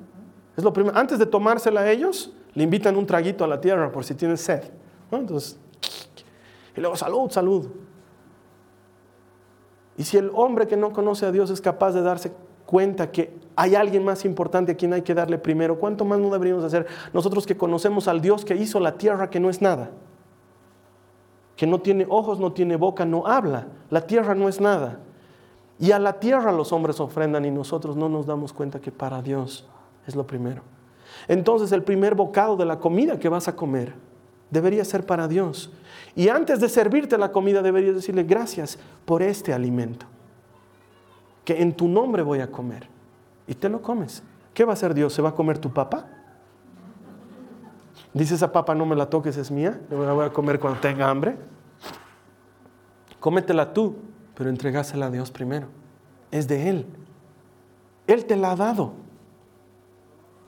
Es 0.58 0.64
lo 0.64 0.72
primero. 0.72 0.98
Antes 0.98 1.20
de 1.20 1.26
tomársela 1.26 1.82
a 1.82 1.90
ellos, 1.90 2.32
le 2.54 2.64
invitan 2.64 2.96
un 2.96 3.06
traguito 3.06 3.44
a 3.44 3.46
la 3.46 3.60
tierra 3.60 3.92
por 3.92 4.04
si 4.04 4.16
tienen 4.16 4.36
sed. 4.36 4.64
Entonces, 5.12 5.56
y 6.76 6.80
luego 6.80 6.96
salud, 6.96 7.30
salud. 7.30 7.68
Y 9.96 10.02
si 10.02 10.16
el 10.16 10.32
hombre 10.34 10.66
que 10.66 10.76
no 10.76 10.92
conoce 10.92 11.26
a 11.26 11.30
Dios 11.30 11.50
es 11.50 11.60
capaz 11.60 11.92
de 11.92 12.02
darse 12.02 12.32
cuenta 12.66 13.12
que 13.12 13.38
hay 13.54 13.76
alguien 13.76 14.04
más 14.04 14.24
importante 14.24 14.72
a 14.72 14.74
quien 14.76 14.92
hay 14.92 15.02
que 15.02 15.14
darle 15.14 15.38
primero, 15.38 15.78
¿cuánto 15.78 16.04
más 16.04 16.18
no 16.18 16.28
deberíamos 16.28 16.64
hacer 16.64 16.88
nosotros 17.12 17.46
que 17.46 17.56
conocemos 17.56 18.08
al 18.08 18.20
Dios 18.20 18.44
que 18.44 18.56
hizo 18.56 18.80
la 18.80 18.98
tierra 18.98 19.30
que 19.30 19.38
no 19.38 19.50
es 19.50 19.62
nada? 19.62 19.92
Que 21.54 21.68
no 21.68 21.78
tiene 21.78 22.04
ojos, 22.08 22.40
no 22.40 22.52
tiene 22.52 22.74
boca, 22.74 23.04
no 23.04 23.28
habla. 23.28 23.68
La 23.90 24.08
tierra 24.08 24.34
no 24.34 24.48
es 24.48 24.60
nada. 24.60 24.98
Y 25.78 25.92
a 25.92 26.00
la 26.00 26.14
tierra 26.14 26.50
los 26.50 26.72
hombres 26.72 26.98
ofrendan 26.98 27.44
y 27.44 27.52
nosotros 27.52 27.94
no 27.94 28.08
nos 28.08 28.26
damos 28.26 28.52
cuenta 28.52 28.80
que 28.80 28.90
para 28.90 29.22
Dios 29.22 29.68
es 30.08 30.16
lo 30.16 30.26
primero. 30.26 30.62
Entonces 31.26 31.72
el 31.72 31.82
primer 31.82 32.14
bocado 32.14 32.56
de 32.56 32.64
la 32.64 32.78
comida 32.78 33.18
que 33.18 33.28
vas 33.28 33.48
a 33.48 33.56
comer 33.56 33.94
debería 34.50 34.84
ser 34.84 35.04
para 35.06 35.28
Dios. 35.28 35.72
Y 36.14 36.28
antes 36.28 36.60
de 36.60 36.68
servirte 36.68 37.18
la 37.18 37.32
comida 37.32 37.62
deberías 37.62 37.94
decirle 37.94 38.24
gracias 38.24 38.78
por 39.04 39.22
este 39.22 39.52
alimento, 39.52 40.06
que 41.44 41.60
en 41.60 41.72
tu 41.72 41.88
nombre 41.88 42.22
voy 42.22 42.40
a 42.40 42.50
comer. 42.50 42.88
Y 43.46 43.54
te 43.54 43.68
lo 43.68 43.80
comes. 43.80 44.22
¿Qué 44.54 44.64
va 44.64 44.72
a 44.72 44.74
hacer 44.74 44.94
Dios? 44.94 45.12
¿Se 45.12 45.22
va 45.22 45.30
a 45.30 45.34
comer 45.34 45.58
tu 45.58 45.72
papa? 45.72 46.06
Dice 48.12 48.34
esa 48.34 48.50
papa 48.50 48.74
no 48.74 48.86
me 48.86 48.96
la 48.96 49.06
toques, 49.06 49.36
es 49.36 49.50
mía, 49.50 49.80
la 49.90 50.12
voy 50.12 50.26
a 50.26 50.32
comer 50.32 50.58
cuando 50.58 50.80
tenga 50.80 51.08
hambre. 51.08 51.36
Cómetela 53.20 53.72
tú, 53.72 53.96
pero 54.34 54.50
entregásela 54.50 55.06
a 55.06 55.10
Dios 55.10 55.30
primero. 55.30 55.68
Es 56.30 56.48
de 56.48 56.68
Él. 56.68 56.86
Él 58.06 58.24
te 58.24 58.36
la 58.36 58.52
ha 58.52 58.56
dado. 58.56 58.92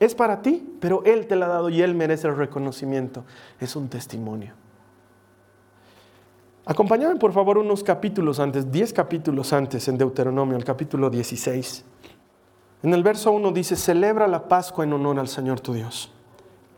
Es 0.01 0.15
para 0.15 0.41
ti, 0.41 0.67
pero 0.79 1.03
Él 1.05 1.27
te 1.27 1.35
la 1.35 1.45
ha 1.45 1.49
dado 1.49 1.69
y 1.69 1.79
Él 1.79 1.93
merece 1.93 2.27
el 2.27 2.35
reconocimiento. 2.35 3.23
Es 3.59 3.75
un 3.75 3.87
testimonio. 3.87 4.55
Acompáñame 6.65 7.17
por 7.17 7.31
favor 7.33 7.59
unos 7.59 7.83
capítulos 7.83 8.39
antes, 8.39 8.71
10 8.71 8.93
capítulos 8.93 9.53
antes 9.53 9.87
en 9.87 9.99
Deuteronomio, 9.99 10.57
el 10.57 10.63
capítulo 10.63 11.07
16. 11.11 11.85
En 12.81 12.93
el 12.95 13.03
verso 13.03 13.31
1 13.31 13.51
dice, 13.51 13.75
celebra 13.75 14.27
la 14.27 14.47
Pascua 14.47 14.85
en 14.85 14.93
honor 14.93 15.19
al 15.19 15.27
Señor 15.27 15.59
tu 15.59 15.71
Dios. 15.71 16.11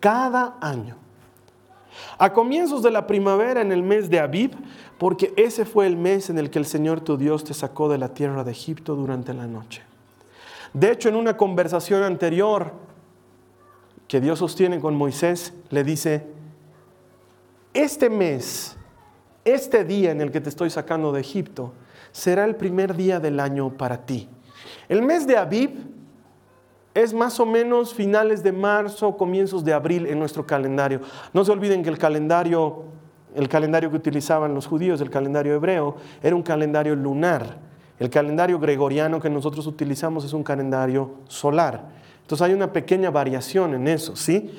Cada 0.02 0.58
año. 0.60 0.98
A 2.18 2.34
comienzos 2.34 2.84
de 2.84 2.92
la 2.92 3.08
primavera 3.08 3.62
en 3.62 3.72
el 3.72 3.84
mes 3.84 4.10
de 4.10 4.20
Abib, 4.20 4.52
porque 4.98 5.34
ese 5.38 5.64
fue 5.64 5.88
el 5.88 5.96
mes 5.96 6.30
en 6.30 6.40
el 6.40 6.50
que 6.50 6.60
el 6.60 6.66
Señor 6.66 7.00
tu 7.00 7.16
Dios 7.16 7.46
te 7.46 7.54
sacó 7.54 7.88
de 7.88 8.00
la 8.00 8.10
tierra 8.10 8.44
de 8.44 8.52
Egipto 8.52 8.96
durante 8.96 9.34
la 9.34 9.48
noche. 9.48 9.82
De 10.74 10.92
hecho, 10.92 11.08
en 11.08 11.16
una 11.16 11.38
conversación 11.38 12.04
anterior 12.04 12.92
que 14.14 14.22
Dios 14.22 14.38
sostiene 14.38 14.80
con 14.80 14.94
Moisés, 14.94 15.54
le 15.72 15.84
dice, 15.84 16.24
este 17.74 18.12
mes 18.12 18.78
este 19.44 19.84
día 19.86 20.12
en 20.12 20.22
el 20.22 20.30
que 20.30 20.40
te 20.40 20.50
estoy 20.50 20.70
sacando 20.70 21.12
de 21.12 21.22
Egipto 21.22 21.74
será 22.12 22.46
el 22.46 22.56
primer 22.56 22.96
día 22.96 23.20
del 23.20 23.40
año 23.40 23.72
para 23.76 24.06
ti. 24.06 24.30
El 24.88 25.02
mes 25.02 25.26
de 25.26 25.36
Abib 25.36 25.72
es 26.94 27.12
más 27.12 27.40
o 27.40 27.48
menos 27.48 27.96
finales 27.96 28.44
de 28.44 28.52
marzo, 28.52 29.18
comienzos 29.18 29.66
de 29.66 29.74
abril 29.74 30.06
en 30.06 30.20
nuestro 30.20 30.46
calendario. 30.46 31.02
No 31.34 31.44
se 31.44 31.52
olviden 31.52 31.82
que 31.82 31.90
el 31.90 31.98
calendario, 31.98 32.84
el 33.34 33.50
calendario 33.50 33.90
que 33.90 33.98
utilizaban 33.98 34.54
los 34.54 34.68
judíos, 34.68 35.02
el 35.02 35.10
calendario 35.10 35.56
hebreo, 35.56 35.96
era 36.22 36.36
un 36.36 36.44
calendario 36.44 36.96
lunar. 36.96 37.58
El 37.98 38.12
calendario 38.12 38.60
gregoriano 38.60 39.20
que 39.20 39.32
nosotros 39.32 39.66
utilizamos 39.66 40.24
es 40.24 40.34
un 40.34 40.44
calendario 40.44 41.16
solar. 41.28 42.03
Entonces 42.24 42.48
hay 42.48 42.54
una 42.54 42.74
pequeña 42.74 43.12
variación 43.12 43.76
en 43.76 43.88
eso, 43.88 44.16
¿sí? 44.16 44.52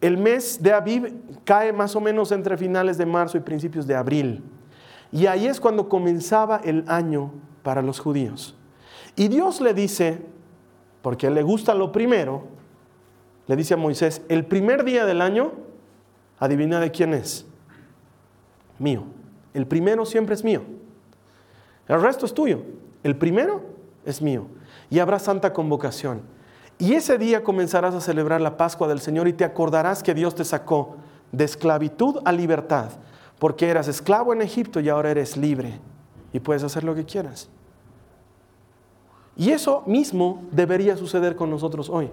El 0.00 0.18
mes 0.18 0.60
de 0.60 0.72
Aviv 0.72 1.14
cae 1.44 1.72
más 1.72 1.94
o 1.94 2.00
menos 2.00 2.32
entre 2.32 2.56
finales 2.56 2.98
de 2.98 3.06
marzo 3.06 3.38
y 3.38 3.40
principios 3.40 3.86
de 3.86 3.94
abril. 3.94 4.42
Y 5.12 5.26
ahí 5.26 5.46
es 5.46 5.60
cuando 5.60 5.88
comenzaba 5.88 6.60
el 6.64 6.84
año 6.88 7.32
para 7.62 7.82
los 7.82 8.00
judíos. 8.00 8.56
Y 9.14 9.28
Dios 9.28 9.60
le 9.60 9.74
dice, 9.74 10.22
porque 11.02 11.30
le 11.30 11.42
gusta 11.42 11.74
lo 11.74 11.92
primero, 11.92 12.44
le 13.46 13.56
dice 13.56 13.74
a 13.74 13.76
Moisés, 13.76 14.22
el 14.28 14.46
primer 14.46 14.84
día 14.84 15.04
del 15.04 15.20
año, 15.20 15.52
adivina 16.38 16.80
de 16.80 16.90
quién 16.90 17.12
es. 17.14 17.46
Mío. 18.78 19.04
El 19.54 19.66
primero 19.66 20.06
siempre 20.06 20.34
es 20.34 20.42
mío. 20.42 20.62
El 21.86 22.00
resto 22.00 22.24
es 22.24 22.32
tuyo. 22.32 22.62
El 23.02 23.16
primero 23.16 23.62
es 24.04 24.22
mío. 24.22 24.46
Y 24.90 24.98
habrá 24.98 25.18
santa 25.18 25.52
convocación. 25.52 26.22
Y 26.78 26.94
ese 26.94 27.18
día 27.18 27.44
comenzarás 27.44 27.94
a 27.94 28.00
celebrar 28.00 28.40
la 28.40 28.56
Pascua 28.56 28.88
del 28.88 29.00
Señor 29.00 29.28
y 29.28 29.32
te 29.32 29.44
acordarás 29.44 30.02
que 30.02 30.14
Dios 30.14 30.34
te 30.34 30.44
sacó 30.44 30.96
de 31.30 31.44
esclavitud 31.44 32.20
a 32.24 32.32
libertad, 32.32 32.90
porque 33.38 33.68
eras 33.68 33.88
esclavo 33.88 34.32
en 34.32 34.42
Egipto 34.42 34.80
y 34.80 34.88
ahora 34.88 35.10
eres 35.10 35.36
libre 35.36 35.80
y 36.32 36.40
puedes 36.40 36.62
hacer 36.62 36.84
lo 36.84 36.94
que 36.94 37.04
quieras. 37.04 37.48
Y 39.36 39.50
eso 39.50 39.82
mismo 39.86 40.42
debería 40.50 40.96
suceder 40.96 41.36
con 41.36 41.50
nosotros 41.50 41.88
hoy. 41.88 42.10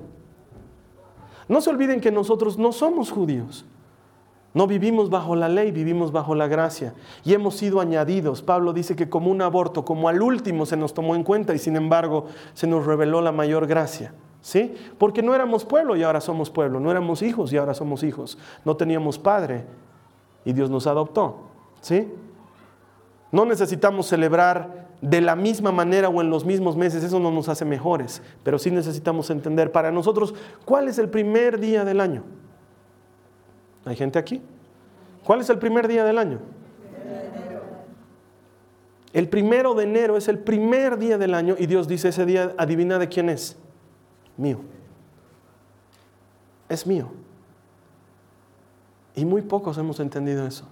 No 1.47 1.61
se 1.61 1.69
olviden 1.69 1.99
que 1.99 2.11
nosotros 2.11 2.57
no 2.57 2.71
somos 2.71 3.11
judíos. 3.11 3.65
No 4.53 4.67
vivimos 4.67 5.09
bajo 5.09 5.35
la 5.35 5.49
ley, 5.49 5.71
vivimos 5.71 6.11
bajo 6.11 6.33
la 6.33 6.47
gracia. 6.47 6.93
Y 7.23 7.33
hemos 7.33 7.55
sido 7.55 7.81
añadidos. 7.81 8.41
Pablo 8.41 8.73
dice 8.73 8.95
que 8.95 9.09
como 9.09 9.29
un 9.29 9.41
aborto, 9.41 9.85
como 9.85 10.09
al 10.09 10.21
último 10.21 10.65
se 10.65 10.77
nos 10.77 10.93
tomó 10.93 11.15
en 11.15 11.23
cuenta 11.23 11.53
y 11.53 11.59
sin 11.59 11.75
embargo 11.75 12.25
se 12.53 12.67
nos 12.67 12.85
reveló 12.85 13.21
la 13.21 13.31
mayor 13.31 13.67
gracia. 13.67 14.13
¿Sí? 14.41 14.75
Porque 14.97 15.21
no 15.21 15.35
éramos 15.35 15.65
pueblo 15.65 15.95
y 15.95 16.03
ahora 16.03 16.21
somos 16.21 16.49
pueblo. 16.49 16.79
No 16.79 16.91
éramos 16.91 17.21
hijos 17.21 17.51
y 17.51 17.57
ahora 17.57 17.73
somos 17.73 18.03
hijos. 18.03 18.37
No 18.63 18.77
teníamos 18.77 19.19
padre 19.19 19.65
y 20.45 20.53
Dios 20.53 20.69
nos 20.69 20.87
adoptó. 20.87 21.41
¿Sí? 21.81 22.11
No 23.31 23.45
necesitamos 23.45 24.07
celebrar 24.07 24.89
de 25.01 25.21
la 25.21 25.35
misma 25.35 25.71
manera 25.71 26.09
o 26.09 26.21
en 26.21 26.29
los 26.29 26.45
mismos 26.45 26.75
meses, 26.75 27.03
eso 27.03 27.19
no 27.19 27.31
nos 27.31 27.47
hace 27.47 27.63
mejores, 27.63 28.21
pero 28.43 28.59
sí 28.59 28.69
necesitamos 28.69 29.29
entender 29.29 29.71
para 29.71 29.91
nosotros 29.91 30.33
cuál 30.65 30.89
es 30.89 30.99
el 30.99 31.09
primer 31.09 31.59
día 31.59 31.85
del 31.85 32.01
año. 32.01 32.23
¿Hay 33.85 33.95
gente 33.95 34.19
aquí? 34.19 34.41
¿Cuál 35.23 35.41
es 35.41 35.49
el 35.49 35.57
primer 35.57 35.87
día 35.87 36.03
del 36.03 36.17
año? 36.17 36.39
El 39.13 39.29
primero 39.29 39.73
de 39.73 39.83
enero 39.85 40.17
es 40.17 40.27
el 40.27 40.37
primer 40.37 40.97
día 40.97 41.17
del 41.17 41.33
año 41.33 41.55
y 41.57 41.65
Dios 41.65 41.87
dice 41.87 42.09
ese 42.09 42.25
día, 42.25 42.53
adivina 42.57 42.99
de 42.99 43.07
quién 43.07 43.29
es. 43.29 43.57
Mío. 44.39 44.59
Es 46.69 46.87
mío. 46.87 47.09
Y 49.13 49.25
muy 49.25 49.41
pocos 49.41 49.77
hemos 49.77 49.99
entendido 49.99 50.47
eso. 50.47 50.63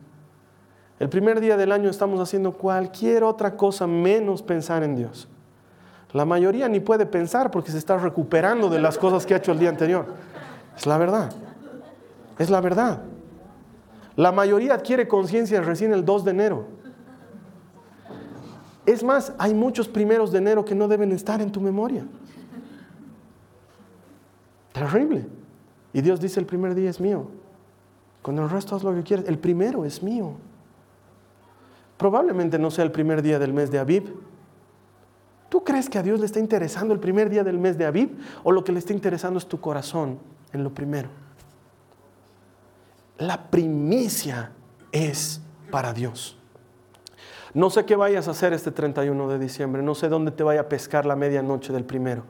El 0.99 1.09
primer 1.09 1.41
día 1.41 1.57
del 1.57 1.73
año 1.73 1.89
estamos 1.89 2.21
haciendo 2.21 2.53
cualquier 2.53 3.25
otra 3.25 3.57
cosa 3.57 3.85
menos 3.85 4.41
pensar 4.41 4.83
en 4.83 4.95
Dios. 4.95 5.27
La 6.13 6.23
mayoría 6.23 6.69
ni 6.69 6.79
puede 6.79 7.05
pensar 7.05 7.51
porque 7.51 7.71
se 7.71 7.77
está 7.77 7.97
recuperando 7.97 8.69
de 8.69 8.79
las 8.79 8.97
cosas 8.97 9.25
que 9.25 9.33
ha 9.33 9.37
hecho 9.37 9.51
el 9.51 9.59
día 9.59 9.67
anterior. 9.67 10.05
Es 10.77 10.85
la 10.85 10.97
verdad. 10.97 11.33
Es 12.39 12.49
la 12.49 12.61
verdad. 12.61 13.01
La 14.15 14.31
mayoría 14.31 14.75
adquiere 14.75 15.09
conciencia 15.09 15.59
recién 15.59 15.91
el 15.91 16.05
2 16.05 16.23
de 16.23 16.31
enero. 16.31 16.65
Es 18.85 19.03
más, 19.03 19.33
hay 19.37 19.53
muchos 19.53 19.89
primeros 19.89 20.31
de 20.31 20.37
enero 20.37 20.63
que 20.63 20.73
no 20.73 20.87
deben 20.87 21.11
estar 21.11 21.41
en 21.41 21.51
tu 21.51 21.59
memoria. 21.59 22.05
Terrible. 24.77 25.25
Y 25.93 26.01
Dios 26.01 26.19
dice, 26.19 26.39
el 26.39 26.45
primer 26.45 26.75
día 26.75 26.89
es 26.89 26.99
mío. 26.99 27.27
Con 28.21 28.37
el 28.37 28.49
resto 28.49 28.75
haz 28.75 28.83
lo 28.83 28.93
que 28.93 29.03
quieras. 29.03 29.25
El 29.27 29.39
primero 29.39 29.85
es 29.85 30.03
mío. 30.03 30.33
Probablemente 31.97 32.59
no 32.59 32.69
sea 32.69 32.83
el 32.83 32.91
primer 32.91 33.21
día 33.21 33.39
del 33.39 33.53
mes 33.53 33.71
de 33.71 33.79
Aviv. 33.79 34.13
¿Tú 35.49 35.63
crees 35.63 35.89
que 35.89 35.97
a 35.97 36.03
Dios 36.03 36.19
le 36.19 36.25
está 36.25 36.39
interesando 36.39 36.93
el 36.93 36.99
primer 36.99 37.29
día 37.29 37.43
del 37.43 37.57
mes 37.57 37.77
de 37.77 37.85
Aviv? 37.85 38.17
¿O 38.43 38.51
lo 38.51 38.63
que 38.63 38.71
le 38.71 38.79
está 38.79 38.93
interesando 38.93 39.39
es 39.39 39.47
tu 39.47 39.59
corazón 39.59 40.19
en 40.53 40.63
lo 40.63 40.73
primero? 40.73 41.09
La 43.17 43.49
primicia 43.49 44.51
es 44.91 45.41
para 45.71 45.93
Dios. 45.93 46.37
No 47.53 47.69
sé 47.69 47.85
qué 47.85 47.95
vayas 47.95 48.27
a 48.27 48.31
hacer 48.31 48.53
este 48.53 48.71
31 48.71 49.27
de 49.29 49.39
diciembre. 49.39 49.81
No 49.81 49.95
sé 49.95 50.09
dónde 50.09 50.31
te 50.31 50.43
vaya 50.43 50.61
a 50.61 50.69
pescar 50.69 51.05
la 51.05 51.15
medianoche 51.15 51.73
del 51.73 51.85
primero. 51.85 52.23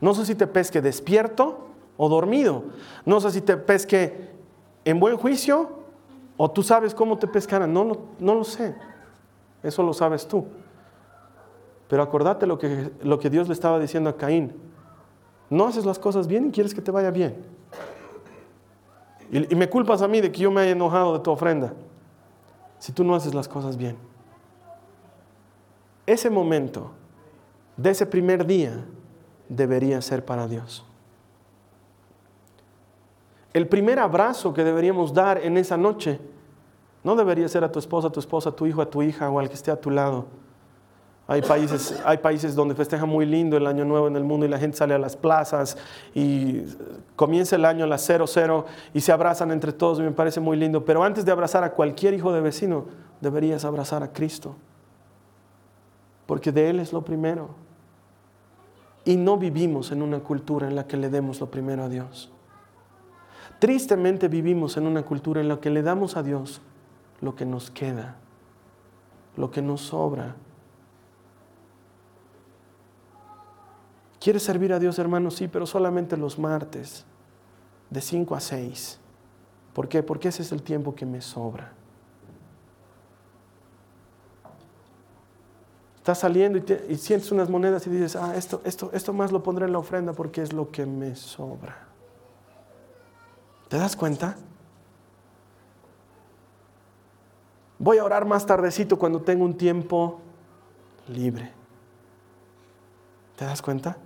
No 0.00 0.12
sé 0.12 0.26
si 0.26 0.34
te 0.34 0.46
pesque 0.46 0.82
despierto 0.82 1.66
o 1.96 2.08
dormido. 2.08 2.64
No 3.04 3.20
sé 3.20 3.30
si 3.30 3.40
te 3.40 3.56
pesque 3.56 4.30
en 4.84 5.00
buen 5.00 5.16
juicio 5.16 5.70
o 6.36 6.50
tú 6.50 6.62
sabes 6.62 6.94
cómo 6.94 7.18
te 7.18 7.26
pescarán. 7.26 7.72
No, 7.72 7.84
no, 7.84 7.98
no 8.18 8.34
lo 8.34 8.44
sé. 8.44 8.74
Eso 9.62 9.82
lo 9.82 9.92
sabes 9.92 10.26
tú. 10.26 10.46
Pero 11.88 12.02
acordate 12.02 12.46
lo 12.46 12.58
que, 12.58 12.90
lo 13.02 13.18
que 13.18 13.30
Dios 13.30 13.48
le 13.48 13.54
estaba 13.54 13.78
diciendo 13.78 14.10
a 14.10 14.16
Caín. 14.16 14.52
No 15.48 15.66
haces 15.66 15.86
las 15.86 15.98
cosas 15.98 16.26
bien 16.26 16.48
y 16.48 16.50
quieres 16.50 16.74
que 16.74 16.82
te 16.82 16.90
vaya 16.90 17.10
bien. 17.10 17.36
Y, 19.30 19.52
y 19.52 19.56
me 19.56 19.68
culpas 19.68 20.02
a 20.02 20.08
mí 20.08 20.20
de 20.20 20.30
que 20.30 20.40
yo 20.40 20.50
me 20.50 20.60
haya 20.60 20.72
enojado 20.72 21.14
de 21.14 21.20
tu 21.20 21.30
ofrenda. 21.30 21.72
Si 22.78 22.92
tú 22.92 23.04
no 23.04 23.14
haces 23.14 23.34
las 23.34 23.48
cosas 23.48 23.76
bien. 23.76 23.96
Ese 26.04 26.30
momento 26.30 26.90
de 27.76 27.90
ese 27.90 28.06
primer 28.06 28.46
día 28.46 28.84
debería 29.48 30.00
ser 30.02 30.24
para 30.24 30.46
Dios. 30.46 30.84
El 33.56 33.68
primer 33.68 33.98
abrazo 33.98 34.52
que 34.52 34.62
deberíamos 34.62 35.14
dar 35.14 35.38
en 35.38 35.56
esa 35.56 35.78
noche 35.78 36.20
no 37.02 37.16
debería 37.16 37.48
ser 37.48 37.64
a 37.64 37.72
tu 37.72 37.78
esposa, 37.78 38.08
a 38.08 38.12
tu 38.12 38.20
esposa, 38.20 38.50
a 38.50 38.52
tu 38.52 38.66
hijo, 38.66 38.82
a 38.82 38.90
tu 38.90 39.00
hija 39.00 39.30
o 39.30 39.38
al 39.38 39.48
que 39.48 39.54
esté 39.54 39.70
a 39.70 39.80
tu 39.80 39.88
lado. 39.88 40.26
Hay 41.26 41.40
países, 41.40 41.98
hay 42.04 42.18
países 42.18 42.54
donde 42.54 42.74
festeja 42.74 43.06
muy 43.06 43.24
lindo 43.24 43.56
el 43.56 43.66
año 43.66 43.86
nuevo 43.86 44.08
en 44.08 44.16
el 44.16 44.24
mundo 44.24 44.44
y 44.44 44.50
la 44.50 44.58
gente 44.58 44.76
sale 44.76 44.92
a 44.92 44.98
las 44.98 45.16
plazas 45.16 45.78
y 46.14 46.64
comienza 47.16 47.56
el 47.56 47.64
año 47.64 47.84
a 47.84 47.86
las 47.86 48.04
00 48.04 48.66
y 48.92 49.00
se 49.00 49.10
abrazan 49.10 49.50
entre 49.50 49.72
todos 49.72 50.00
y 50.00 50.02
me 50.02 50.12
parece 50.12 50.38
muy 50.38 50.58
lindo. 50.58 50.84
Pero 50.84 51.02
antes 51.02 51.24
de 51.24 51.32
abrazar 51.32 51.64
a 51.64 51.72
cualquier 51.72 52.12
hijo 52.12 52.34
de 52.34 52.42
vecino, 52.42 52.84
deberías 53.22 53.64
abrazar 53.64 54.02
a 54.02 54.12
Cristo. 54.12 54.54
Porque 56.26 56.52
de 56.52 56.68
Él 56.68 56.78
es 56.78 56.92
lo 56.92 57.00
primero. 57.00 57.48
Y 59.06 59.16
no 59.16 59.38
vivimos 59.38 59.92
en 59.92 60.02
una 60.02 60.20
cultura 60.20 60.68
en 60.68 60.76
la 60.76 60.86
que 60.86 60.98
le 60.98 61.08
demos 61.08 61.40
lo 61.40 61.50
primero 61.50 61.84
a 61.84 61.88
Dios. 61.88 62.35
Tristemente 63.58 64.28
vivimos 64.28 64.76
en 64.76 64.86
una 64.86 65.02
cultura 65.02 65.40
en 65.40 65.48
la 65.48 65.60
que 65.60 65.70
le 65.70 65.82
damos 65.82 66.16
a 66.16 66.22
Dios 66.22 66.60
lo 67.20 67.34
que 67.34 67.46
nos 67.46 67.70
queda, 67.70 68.16
lo 69.36 69.50
que 69.50 69.62
nos 69.62 69.80
sobra. 69.80 70.36
¿Quieres 74.20 74.42
servir 74.42 74.72
a 74.72 74.78
Dios, 74.78 74.98
hermano? 74.98 75.30
Sí, 75.30 75.48
pero 75.48 75.66
solamente 75.66 76.16
los 76.16 76.38
martes, 76.38 77.04
de 77.88 78.00
5 78.00 78.34
a 78.34 78.40
6. 78.40 78.98
¿Por 79.72 79.88
qué? 79.88 80.02
Porque 80.02 80.28
ese 80.28 80.42
es 80.42 80.52
el 80.52 80.62
tiempo 80.62 80.94
que 80.94 81.06
me 81.06 81.20
sobra. 81.20 81.72
Estás 85.96 86.18
saliendo 86.18 86.58
y, 86.58 86.92
y, 86.92 86.96
sientes 86.96 87.32
unas 87.32 87.50
monedas 87.50 87.86
y 87.86 87.90
dices, 87.90 88.16
ah, 88.16 88.36
esto, 88.36 88.60
esto, 88.64 88.90
esto 88.92 89.12
más 89.12 89.32
lo 89.32 89.42
pondré 89.42 89.66
en 89.66 89.72
la 89.72 89.78
ofrenda 89.78 90.12
porque 90.12 90.42
es 90.42 90.52
lo 90.52 90.70
que 90.70 90.86
me 90.86 91.16
sobra. 91.16 91.86
¿Te 93.68 93.78
das 93.78 93.96
cuenta? 93.96 94.36
Voy 97.78 97.98
a 97.98 98.04
orar 98.04 98.24
más 98.24 98.46
tardecito 98.46 98.98
cuando 98.98 99.20
tengo 99.20 99.44
un 99.44 99.56
tiempo 99.56 100.20
libre. 101.08 101.52
¿Te 103.36 103.44
das 103.44 103.60
cuenta? 103.60 103.98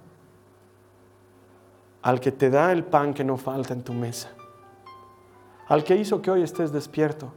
Al 2.03 2.21
que 2.21 2.33
te 2.33 2.51
da 2.51 2.73
el 2.73 2.85
pan 2.85 3.15
que 3.15 3.23
no 3.23 3.37
falta 3.37 3.75
en 3.75 3.83
tu 3.83 3.93
mesa. 3.93 4.31
Al 5.69 5.85
que 5.85 5.97
hizo 5.97 6.21
que 6.21 6.31
hoy 6.31 6.43
estés 6.43 6.73
despierto. 6.73 7.33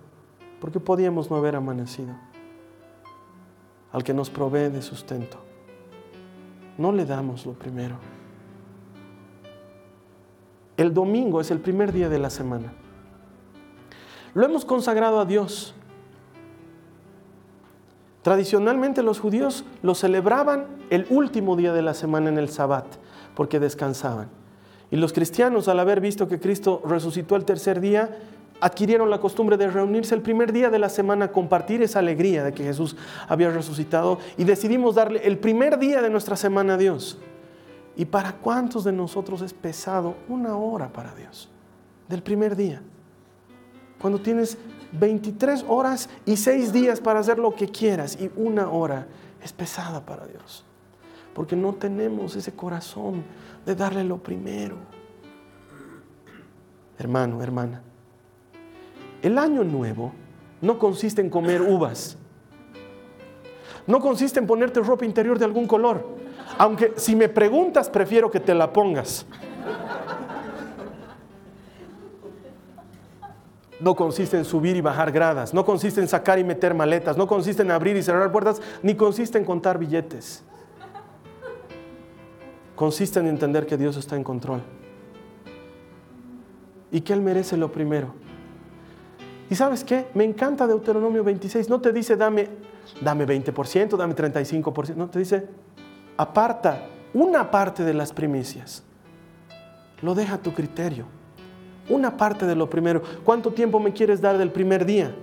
Porque 0.59 0.79
podíamos 0.79 1.29
no 1.29 1.35
haber 1.35 1.55
amanecido. 1.55 2.15
Al 3.91 4.03
que 4.03 4.13
nos 4.13 4.29
provee 4.29 4.69
de 4.69 4.81
sustento. 4.81 5.37
No 6.77 6.91
le 6.91 7.05
damos 7.05 7.45
lo 7.45 7.53
primero. 7.53 7.97
El 10.77 10.93
domingo 10.93 11.39
es 11.39 11.51
el 11.51 11.59
primer 11.59 11.91
día 11.91 12.09
de 12.09 12.19
la 12.19 12.29
semana. 12.29 12.73
Lo 14.33 14.45
hemos 14.45 14.65
consagrado 14.65 15.19
a 15.19 15.25
Dios. 15.25 15.75
Tradicionalmente 18.23 19.03
los 19.03 19.19
judíos 19.19 19.65
lo 19.81 19.93
celebraban 19.93 20.65
el 20.89 21.05
último 21.09 21.55
día 21.55 21.73
de 21.73 21.81
la 21.81 21.93
semana 21.93 22.29
en 22.29 22.37
el 22.37 22.49
Sabbat, 22.49 22.85
porque 23.35 23.59
descansaban. 23.59 24.29
Y 24.89 24.95
los 24.95 25.13
cristianos, 25.13 25.67
al 25.67 25.79
haber 25.79 25.99
visto 25.99 26.27
que 26.27 26.39
Cristo 26.39 26.81
resucitó 26.85 27.35
el 27.35 27.45
tercer 27.45 27.79
día, 27.79 28.17
adquirieron 28.61 29.09
la 29.09 29.19
costumbre 29.19 29.57
de 29.57 29.69
reunirse 29.69 30.15
el 30.15 30.21
primer 30.21 30.53
día 30.53 30.69
de 30.69 30.79
la 30.79 30.89
semana, 30.89 31.31
compartir 31.31 31.81
esa 31.81 31.99
alegría 31.99 32.43
de 32.43 32.53
que 32.53 32.63
Jesús 32.63 32.95
había 33.27 33.51
resucitado 33.51 34.19
y 34.37 34.45
decidimos 34.45 34.95
darle 34.95 35.21
el 35.25 35.37
primer 35.37 35.77
día 35.77 36.01
de 36.01 36.09
nuestra 36.09 36.35
semana 36.37 36.75
a 36.75 36.77
Dios. 36.77 37.19
¿Y 37.95 38.05
para 38.05 38.33
cuántos 38.33 38.83
de 38.83 38.91
nosotros 38.91 39.41
es 39.41 39.53
pesado 39.53 40.15
una 40.27 40.55
hora 40.55 40.91
para 40.91 41.13
Dios? 41.13 41.49
Del 42.07 42.23
primer 42.23 42.55
día. 42.55 42.81
Cuando 44.01 44.19
tienes 44.19 44.57
23 44.93 45.65
horas 45.67 46.09
y 46.25 46.35
6 46.35 46.73
días 46.73 46.99
para 46.99 47.19
hacer 47.19 47.39
lo 47.39 47.55
que 47.55 47.67
quieras 47.67 48.17
y 48.19 48.31
una 48.35 48.69
hora 48.69 49.07
es 49.41 49.53
pesada 49.53 50.05
para 50.05 50.25
Dios. 50.27 50.65
Porque 51.33 51.55
no 51.55 51.73
tenemos 51.73 52.35
ese 52.35 52.51
corazón 52.53 53.23
de 53.65 53.75
darle 53.75 54.03
lo 54.03 54.17
primero. 54.17 54.75
Hermano, 56.97 57.41
hermana, 57.41 57.81
el 59.21 59.37
año 59.37 59.63
nuevo 59.63 60.11
no 60.61 60.77
consiste 60.77 61.21
en 61.21 61.29
comer 61.29 61.61
uvas. 61.61 62.17
No 63.85 63.99
consiste 63.99 64.39
en 64.39 64.47
ponerte 64.47 64.79
ropa 64.79 65.05
interior 65.05 65.39
de 65.39 65.45
algún 65.45 65.67
color. 65.67 66.05
Aunque 66.57 66.93
si 66.97 67.15
me 67.15 67.29
preguntas, 67.29 67.89
prefiero 67.89 68.29
que 68.29 68.39
te 68.39 68.53
la 68.53 68.71
pongas. 68.71 69.25
No 73.79 73.95
consiste 73.95 74.37
en 74.37 74.45
subir 74.45 74.77
y 74.77 74.81
bajar 74.81 75.11
gradas, 75.11 75.53
no 75.53 75.65
consiste 75.65 75.99
en 75.99 76.07
sacar 76.07 76.39
y 76.39 76.43
meter 76.43 76.73
maletas, 76.73 77.17
no 77.17 77.27
consiste 77.27 77.63
en 77.63 77.71
abrir 77.71 77.97
y 77.97 78.01
cerrar 78.01 78.31
puertas, 78.31 78.61
ni 78.81 78.95
consiste 78.95 79.37
en 79.37 79.43
contar 79.43 79.77
billetes. 79.77 80.43
Consiste 82.75 83.19
en 83.19 83.27
entender 83.27 83.65
que 83.65 83.75
Dios 83.75 83.97
está 83.97 84.15
en 84.15 84.23
control 84.23 84.61
y 86.91 87.01
que 87.01 87.11
Él 87.11 87.21
merece 87.21 87.57
lo 87.57 87.71
primero. 87.71 88.13
Y 89.49 89.55
sabes 89.55 89.83
qué? 89.83 90.07
Me 90.13 90.23
encanta 90.23 90.65
Deuteronomio 90.65 91.23
26. 91.23 91.67
No 91.67 91.81
te 91.81 91.91
dice 91.91 92.15
dame, 92.15 92.47
dame 93.01 93.27
20%, 93.27 93.97
dame 93.97 94.15
35%. 94.15 94.95
No 94.95 95.09
te 95.09 95.19
dice 95.19 95.47
aparta 96.17 96.87
una 97.13 97.51
parte 97.51 97.83
de 97.83 97.93
las 97.93 98.11
primicias. 98.11 98.83
Lo 100.01 100.15
deja 100.15 100.35
a 100.35 100.41
tu 100.41 100.53
criterio. 100.53 101.05
Una 101.89 102.15
parte 102.17 102.45
de 102.45 102.55
lo 102.55 102.69
primero. 102.69 103.01
¿Cuánto 103.23 103.51
tiempo 103.51 103.79
me 103.79 103.93
quieres 103.93 104.21
dar 104.21 104.37
del 104.37 104.51
primer 104.51 104.85
día? 104.85 105.13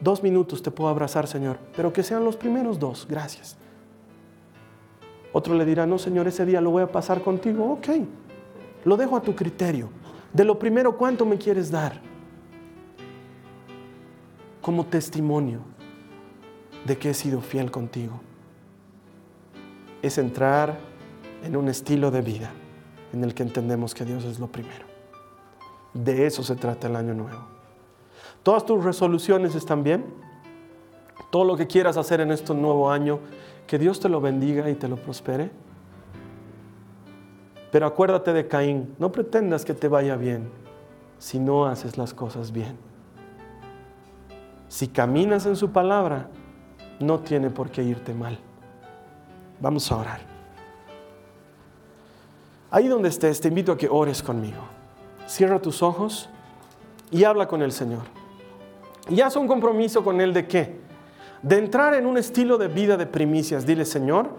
Dos 0.00 0.22
minutos 0.22 0.62
te 0.62 0.70
puedo 0.70 0.90
abrazar, 0.90 1.26
Señor, 1.26 1.58
pero 1.76 1.92
que 1.92 2.02
sean 2.02 2.24
los 2.24 2.36
primeros 2.36 2.78
dos. 2.78 3.06
Gracias. 3.08 3.56
Otro 5.32 5.54
le 5.54 5.64
dirá, 5.64 5.86
no, 5.86 5.98
Señor, 5.98 6.26
ese 6.26 6.44
día 6.44 6.60
lo 6.60 6.70
voy 6.70 6.82
a 6.82 6.90
pasar 6.90 7.22
contigo. 7.22 7.72
Ok, 7.72 7.88
lo 8.84 8.96
dejo 8.96 9.16
a 9.16 9.22
tu 9.22 9.34
criterio. 9.34 9.90
De 10.32 10.44
lo 10.44 10.58
primero, 10.58 10.96
¿cuánto 10.96 11.24
me 11.24 11.38
quieres 11.38 11.70
dar? 11.70 12.00
Como 14.60 14.86
testimonio 14.86 15.60
de 16.84 16.98
que 16.98 17.10
he 17.10 17.14
sido 17.14 17.40
fiel 17.40 17.70
contigo. 17.70 18.20
Es 20.02 20.18
entrar 20.18 20.78
en 21.42 21.56
un 21.56 21.68
estilo 21.68 22.10
de 22.10 22.20
vida 22.20 22.50
en 23.12 23.24
el 23.24 23.34
que 23.34 23.42
entendemos 23.42 23.94
que 23.94 24.04
Dios 24.04 24.24
es 24.24 24.38
lo 24.38 24.48
primero. 24.48 24.86
De 25.94 26.26
eso 26.26 26.42
se 26.42 26.56
trata 26.56 26.88
el 26.88 26.96
año 26.96 27.14
nuevo. 27.14 27.40
Todas 28.42 28.64
tus 28.64 28.82
resoluciones 28.82 29.54
están 29.54 29.82
bien. 29.82 30.04
Todo 31.30 31.44
lo 31.44 31.56
que 31.56 31.66
quieras 31.66 31.96
hacer 31.96 32.20
en 32.20 32.30
este 32.30 32.54
nuevo 32.54 32.90
año, 32.90 33.20
que 33.66 33.78
Dios 33.78 34.00
te 34.00 34.08
lo 34.08 34.20
bendiga 34.20 34.68
y 34.68 34.74
te 34.74 34.88
lo 34.88 34.96
prospere. 34.96 35.50
Pero 37.70 37.86
acuérdate 37.86 38.32
de 38.32 38.48
Caín, 38.48 38.94
no 38.98 39.12
pretendas 39.12 39.64
que 39.64 39.72
te 39.72 39.88
vaya 39.88 40.16
bien 40.16 40.50
si 41.18 41.38
no 41.38 41.66
haces 41.66 41.96
las 41.96 42.12
cosas 42.12 42.52
bien. 42.52 42.76
Si 44.68 44.88
caminas 44.88 45.46
en 45.46 45.56
su 45.56 45.70
palabra, 45.70 46.28
no 46.98 47.20
tiene 47.20 47.50
por 47.50 47.70
qué 47.70 47.82
irte 47.82 48.12
mal. 48.12 48.38
Vamos 49.62 49.92
a 49.92 49.96
orar. 49.96 50.20
Ahí 52.68 52.88
donde 52.88 53.08
estés, 53.08 53.40
te 53.40 53.46
invito 53.46 53.70
a 53.70 53.78
que 53.78 53.88
ores 53.88 54.20
conmigo. 54.20 54.60
Cierra 55.28 55.62
tus 55.62 55.84
ojos 55.84 56.28
y 57.12 57.22
habla 57.22 57.46
con 57.46 57.62
el 57.62 57.70
Señor. 57.70 58.02
Y 59.08 59.20
haz 59.20 59.36
un 59.36 59.46
compromiso 59.46 60.02
con 60.02 60.20
Él 60.20 60.34
de 60.34 60.48
qué? 60.48 60.80
De 61.42 61.58
entrar 61.58 61.94
en 61.94 62.06
un 62.06 62.18
estilo 62.18 62.58
de 62.58 62.66
vida 62.66 62.96
de 62.96 63.06
primicias. 63.06 63.64
Dile, 63.64 63.84
Señor, 63.84 64.30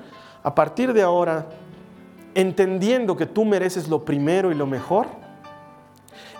a 0.43 0.53
partir 0.53 0.91
de 0.91 1.03
ahora 1.03 1.47
entendiendo 2.35 3.15
que 3.15 3.25
tú 3.25 3.45
mereces 3.45 3.87
lo 3.87 4.03
primero 4.03 4.51
y 4.51 4.55
lo 4.55 4.67
mejor, 4.67 5.07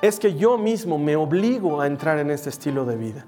es 0.01 0.19
que 0.19 0.35
yo 0.35 0.57
mismo 0.57 0.97
me 0.97 1.15
obligo 1.15 1.79
a 1.79 1.87
entrar 1.87 2.19
en 2.19 2.31
este 2.31 2.49
estilo 2.49 2.83
de 2.83 2.97
vida. 2.97 3.25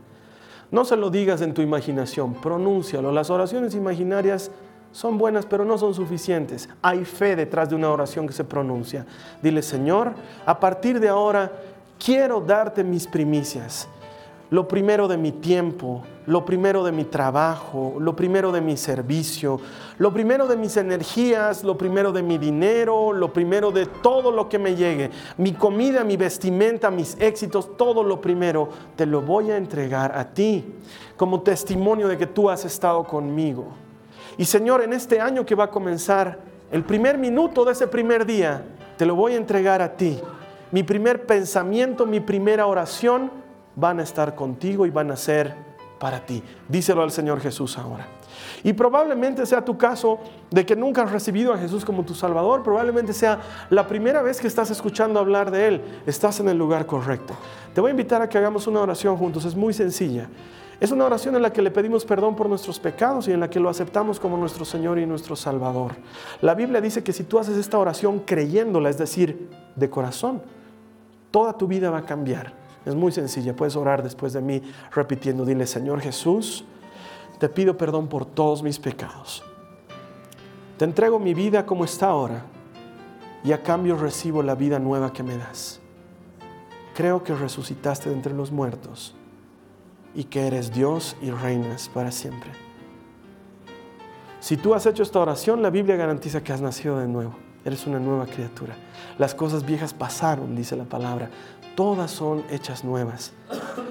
No 0.69 0.83
se 0.83 0.97
lo 0.97 1.09
digas 1.09 1.39
en 1.39 1.53
tu 1.53 1.61
imaginación, 1.61 2.33
pronúncialo. 2.33 3.13
Las 3.13 3.29
oraciones 3.29 3.73
imaginarias 3.73 4.51
son 4.95 5.17
buenas, 5.17 5.45
pero 5.45 5.65
no 5.65 5.77
son 5.77 5.93
suficientes. 5.93 6.69
Hay 6.81 7.03
fe 7.03 7.36
detrás 7.36 7.69
de 7.69 7.75
una 7.75 7.89
oración 7.89 8.25
que 8.25 8.31
se 8.31 8.45
pronuncia. 8.45 9.05
Dile, 9.41 9.62
Señor, 9.62 10.13
a 10.45 10.58
partir 10.58 11.01
de 11.01 11.10
ahora 11.10 11.51
quiero 11.99 12.39
darte 12.39 12.81
mis 12.81 13.05
primicias 13.05 13.89
lo 14.51 14.69
primero 14.69 15.10
de 15.10 15.17
mi 15.17 15.34
tiempo, 15.34 16.03
lo 16.27 16.45
primero 16.45 16.84
de 16.86 16.93
mi 16.93 17.03
trabajo, 17.03 17.95
lo 17.99 18.15
primero 18.15 18.53
de 18.53 18.62
mi 18.62 18.77
servicio, 18.77 19.60
lo 19.97 20.13
primero 20.13 20.47
de 20.47 20.55
mis 20.55 20.77
energías, 20.77 21.65
lo 21.65 21.77
primero 21.77 22.13
de 22.13 22.23
mi 22.23 22.38
dinero, 22.38 23.12
lo 23.12 23.34
primero 23.34 23.71
de 23.71 23.86
todo 23.88 24.31
lo 24.31 24.47
que 24.47 24.58
me 24.58 24.75
llegue, 24.75 25.10
mi 25.38 25.51
comida, 25.51 26.05
mi 26.05 26.15
vestimenta, 26.15 26.89
mis 26.89 27.19
éxitos, 27.19 27.75
todo 27.75 28.01
lo 28.01 28.21
primero, 28.21 28.69
te 28.95 29.05
lo 29.05 29.21
voy 29.21 29.51
a 29.51 29.58
entregar 29.58 30.17
a 30.17 30.34
ti 30.34 30.63
como 31.17 31.41
testimonio 31.41 32.08
de 32.08 32.17
que 32.17 32.27
tú 32.27 32.49
has 32.49 32.63
estado 32.63 33.03
conmigo. 33.03 33.85
Y 34.38 34.45
Señor, 34.45 34.84
en 34.84 34.93
este 34.93 35.21
año 35.21 35.45
que 35.45 35.56
va 35.56 35.65
a 35.65 35.71
comenzar, 35.71 36.39
el 36.71 36.84
primer 36.84 37.17
minuto 37.17 37.63
de 37.63 37.71
ese 37.71 37.88
primer 37.88 38.26
día, 38.26 38.63
te 38.98 39.06
lo 39.06 39.15
voy 39.15 39.34
a 39.34 39.38
entregar 39.38 39.82
a 39.82 39.95
ti. 39.95 40.19
Mi 40.71 40.84
primer 40.84 41.26
pensamiento, 41.26 42.06
mi 42.06 42.19
primera 42.19 42.65
oración, 42.65 43.32
van 43.76 44.00
a 44.00 44.04
estar 44.04 44.36
contigo 44.36 44.86
y 44.86 44.89
van 44.89 45.12
a 45.12 45.15
ser 45.15 45.54
para 46.00 46.26
ti. 46.26 46.43
Díselo 46.67 47.02
al 47.02 47.12
Señor 47.12 47.39
Jesús 47.39 47.78
ahora. 47.78 48.08
Y 48.63 48.74
probablemente 48.74 49.45
sea 49.45 49.63
tu 49.63 49.78
caso 49.78 50.19
de 50.50 50.65
que 50.65 50.76
nunca 50.76 51.04
has 51.04 51.12
recibido 51.12 51.54
a 51.54 51.58
Jesús 51.58 51.86
como 51.86 52.04
tu 52.04 52.13
Salvador, 52.13 52.63
probablemente 52.63 53.13
sea 53.13 53.39
la 53.69 53.88
primera 53.88 54.21
vez 54.21 54.41
que 54.41 54.48
estás 54.48 54.69
escuchando 54.71 55.19
hablar 55.19 55.52
de 55.52 55.67
Él, 55.67 55.82
estás 56.06 56.39
en 56.39 56.50
el 56.50 56.58
lugar 56.58 56.86
correcto. 56.86 57.36
Te 57.74 57.82
voy 57.82 57.89
a 57.89 57.91
invitar 57.91 58.21
a 58.21 58.30
que 58.30 58.38
hagamos 58.38 58.67
una 58.67 58.82
oración 58.82 59.15
juntos, 59.17 59.45
es 59.45 59.56
muy 59.56 59.74
sencilla. 59.74 60.28
Es 60.79 60.91
una 60.91 61.05
oración 61.05 61.35
en 61.35 61.41
la 61.41 61.53
que 61.53 61.61
le 61.61 61.71
pedimos 61.71 62.05
perdón 62.05 62.35
por 62.35 62.49
nuestros 62.49 62.79
pecados 62.79 63.27
y 63.27 63.31
en 63.31 63.39
la 63.39 63.49
que 63.49 63.59
lo 63.59 63.69
aceptamos 63.69 64.19
como 64.19 64.38
nuestro 64.38 64.65
Señor 64.65 64.99
y 64.99 65.05
nuestro 65.05 65.35
Salvador. 65.35 65.95
La 66.41 66.53
Biblia 66.53 66.81
dice 66.81 67.03
que 67.03 67.13
si 67.13 67.23
tú 67.23 67.39
haces 67.39 67.57
esta 67.57 67.77
oración 67.77 68.19
creyéndola, 68.19 68.89
es 68.89 68.97
decir, 68.97 69.49
de 69.75 69.89
corazón, 69.89 70.41
toda 71.31 71.53
tu 71.53 71.67
vida 71.67 71.89
va 71.89 71.99
a 71.99 72.05
cambiar 72.05 72.65
es 72.85 72.93
muy 72.93 73.11
sencilla, 73.11 73.55
puedes 73.55 73.75
orar 73.75 74.03
después 74.03 74.33
de 74.33 74.41
mí 74.41 74.61
repitiendo, 74.91 75.43
dile, 75.43 75.65
Señor 75.65 76.01
Jesús, 76.01 76.65
te 77.39 77.49
pido 77.49 77.77
perdón 77.77 78.07
por 78.07 78.25
todos 78.25 78.61
mis 78.61 78.79
pecados. 78.79 79.43
Te 80.77 80.85
entrego 80.85 81.19
mi 81.19 81.33
vida 81.33 81.65
como 81.65 81.83
está 81.83 82.09
ahora 82.09 82.43
y 83.43 83.51
a 83.53 83.63
cambio 83.63 83.97
recibo 83.97 84.43
la 84.43 84.55
vida 84.55 84.77
nueva 84.77 85.11
que 85.11 85.23
me 85.23 85.38
das. 85.38 85.79
Creo 86.93 87.23
que 87.23 87.33
resucitaste 87.33 88.09
de 88.09 88.15
entre 88.15 88.33
los 88.33 88.51
muertos 88.51 89.15
y 90.15 90.25
que 90.25 90.47
eres 90.47 90.73
Dios 90.73 91.15
y 91.21 91.32
reinas 91.32 91.89
para 91.89 92.12
siempre. 92.12 92.51
Si 94.39 94.58
tú 94.58 94.73
has 94.73 94.86
hecho 94.86 95.04
esta 95.04 95.19
oración, 95.19 95.62
la 95.62 95.69
Biblia 95.69 95.95
garantiza 95.95 96.43
que 96.43 96.54
has 96.54 96.62
nacido 96.62 96.99
de 96.99 97.08
nuevo. 97.08 97.36
Eres 97.63 97.88
una 97.88 97.99
nueva 97.99 98.28
criatura. 98.28 98.75
Las 99.17 99.34
cosas 99.34 99.65
viejas 99.65 99.93
pasaron, 99.93 100.56
dice 100.56 100.75
la 100.75 100.84
palabra 100.84 101.30
todas 101.75 102.10
son 102.10 102.43
hechas 102.49 102.84
nuevas. 102.84 103.34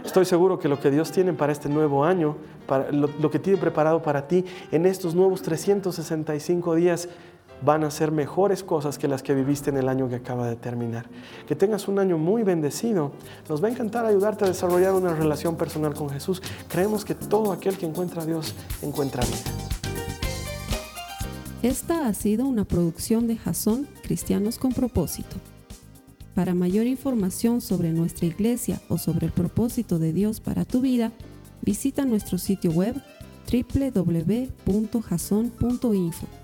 Estoy 0.04 0.24
seguro 0.24 0.58
que 0.58 0.68
lo 0.68 0.80
que 0.80 0.90
Dios 0.90 1.12
tiene 1.12 1.32
para 1.32 1.52
este 1.52 1.68
nuevo 1.68 2.04
año, 2.04 2.36
para 2.66 2.90
lo, 2.90 3.30
que 3.30 3.38
tiene 3.38 3.58
preparado 3.58 4.02
para 4.02 4.26
ti 4.26 4.44
en 4.72 4.86
estos 4.86 5.14
nuevos 5.14 5.42
365 5.42 6.74
días, 6.74 7.08
van 7.64 7.84
a 7.84 7.90
ser 7.90 8.12
mejores 8.12 8.62
cosas 8.62 8.98
que 8.98 9.08
las 9.08 9.22
que 9.22 9.34
viviste 9.34 9.70
en 9.70 9.78
el 9.78 9.88
año 9.88 10.08
que 10.08 10.16
acaba 10.16 10.46
de 10.46 10.56
terminar. 10.56 11.06
Que 11.46 11.56
tengas 11.56 11.88
un 11.88 11.98
año 11.98 12.18
muy 12.18 12.42
bendecido. 12.42 13.12
Nos 13.48 13.62
va 13.62 13.68
a 13.68 13.70
encantar 13.70 14.04
ayudarte 14.04 14.44
a 14.44 14.48
desarrollar 14.48 14.92
una 14.92 15.14
relación 15.14 15.56
personal 15.56 15.94
con 15.94 16.10
Jesús. 16.10 16.42
Creemos 16.68 17.04
que 17.04 17.14
todo 17.14 17.52
aquel 17.52 17.78
que 17.78 17.86
encuentra 17.86 18.22
a 18.22 18.26
Dios 18.26 18.54
encuentra 18.82 19.24
vida. 19.24 19.38
Esta 21.62 22.06
ha 22.06 22.12
sido 22.12 22.46
una 22.46 22.66
producción 22.66 23.26
de 23.26 23.36
Jason 23.36 23.88
Cristianos 24.02 24.58
con 24.58 24.72
propósito. 24.72 25.36
Para 26.34 26.52
mayor 26.52 26.86
información 26.86 27.62
sobre 27.62 27.92
nuestra 27.92 28.26
iglesia 28.26 28.82
o 28.88 28.98
sobre 28.98 29.26
el 29.26 29.32
propósito 29.32 29.98
de 29.98 30.12
Dios 30.12 30.40
para 30.40 30.66
tu 30.66 30.82
vida, 30.82 31.12
visita 31.62 32.04
nuestro 32.04 32.36
sitio 32.36 32.72
web 32.72 33.00
www.jason.info. 33.50 36.43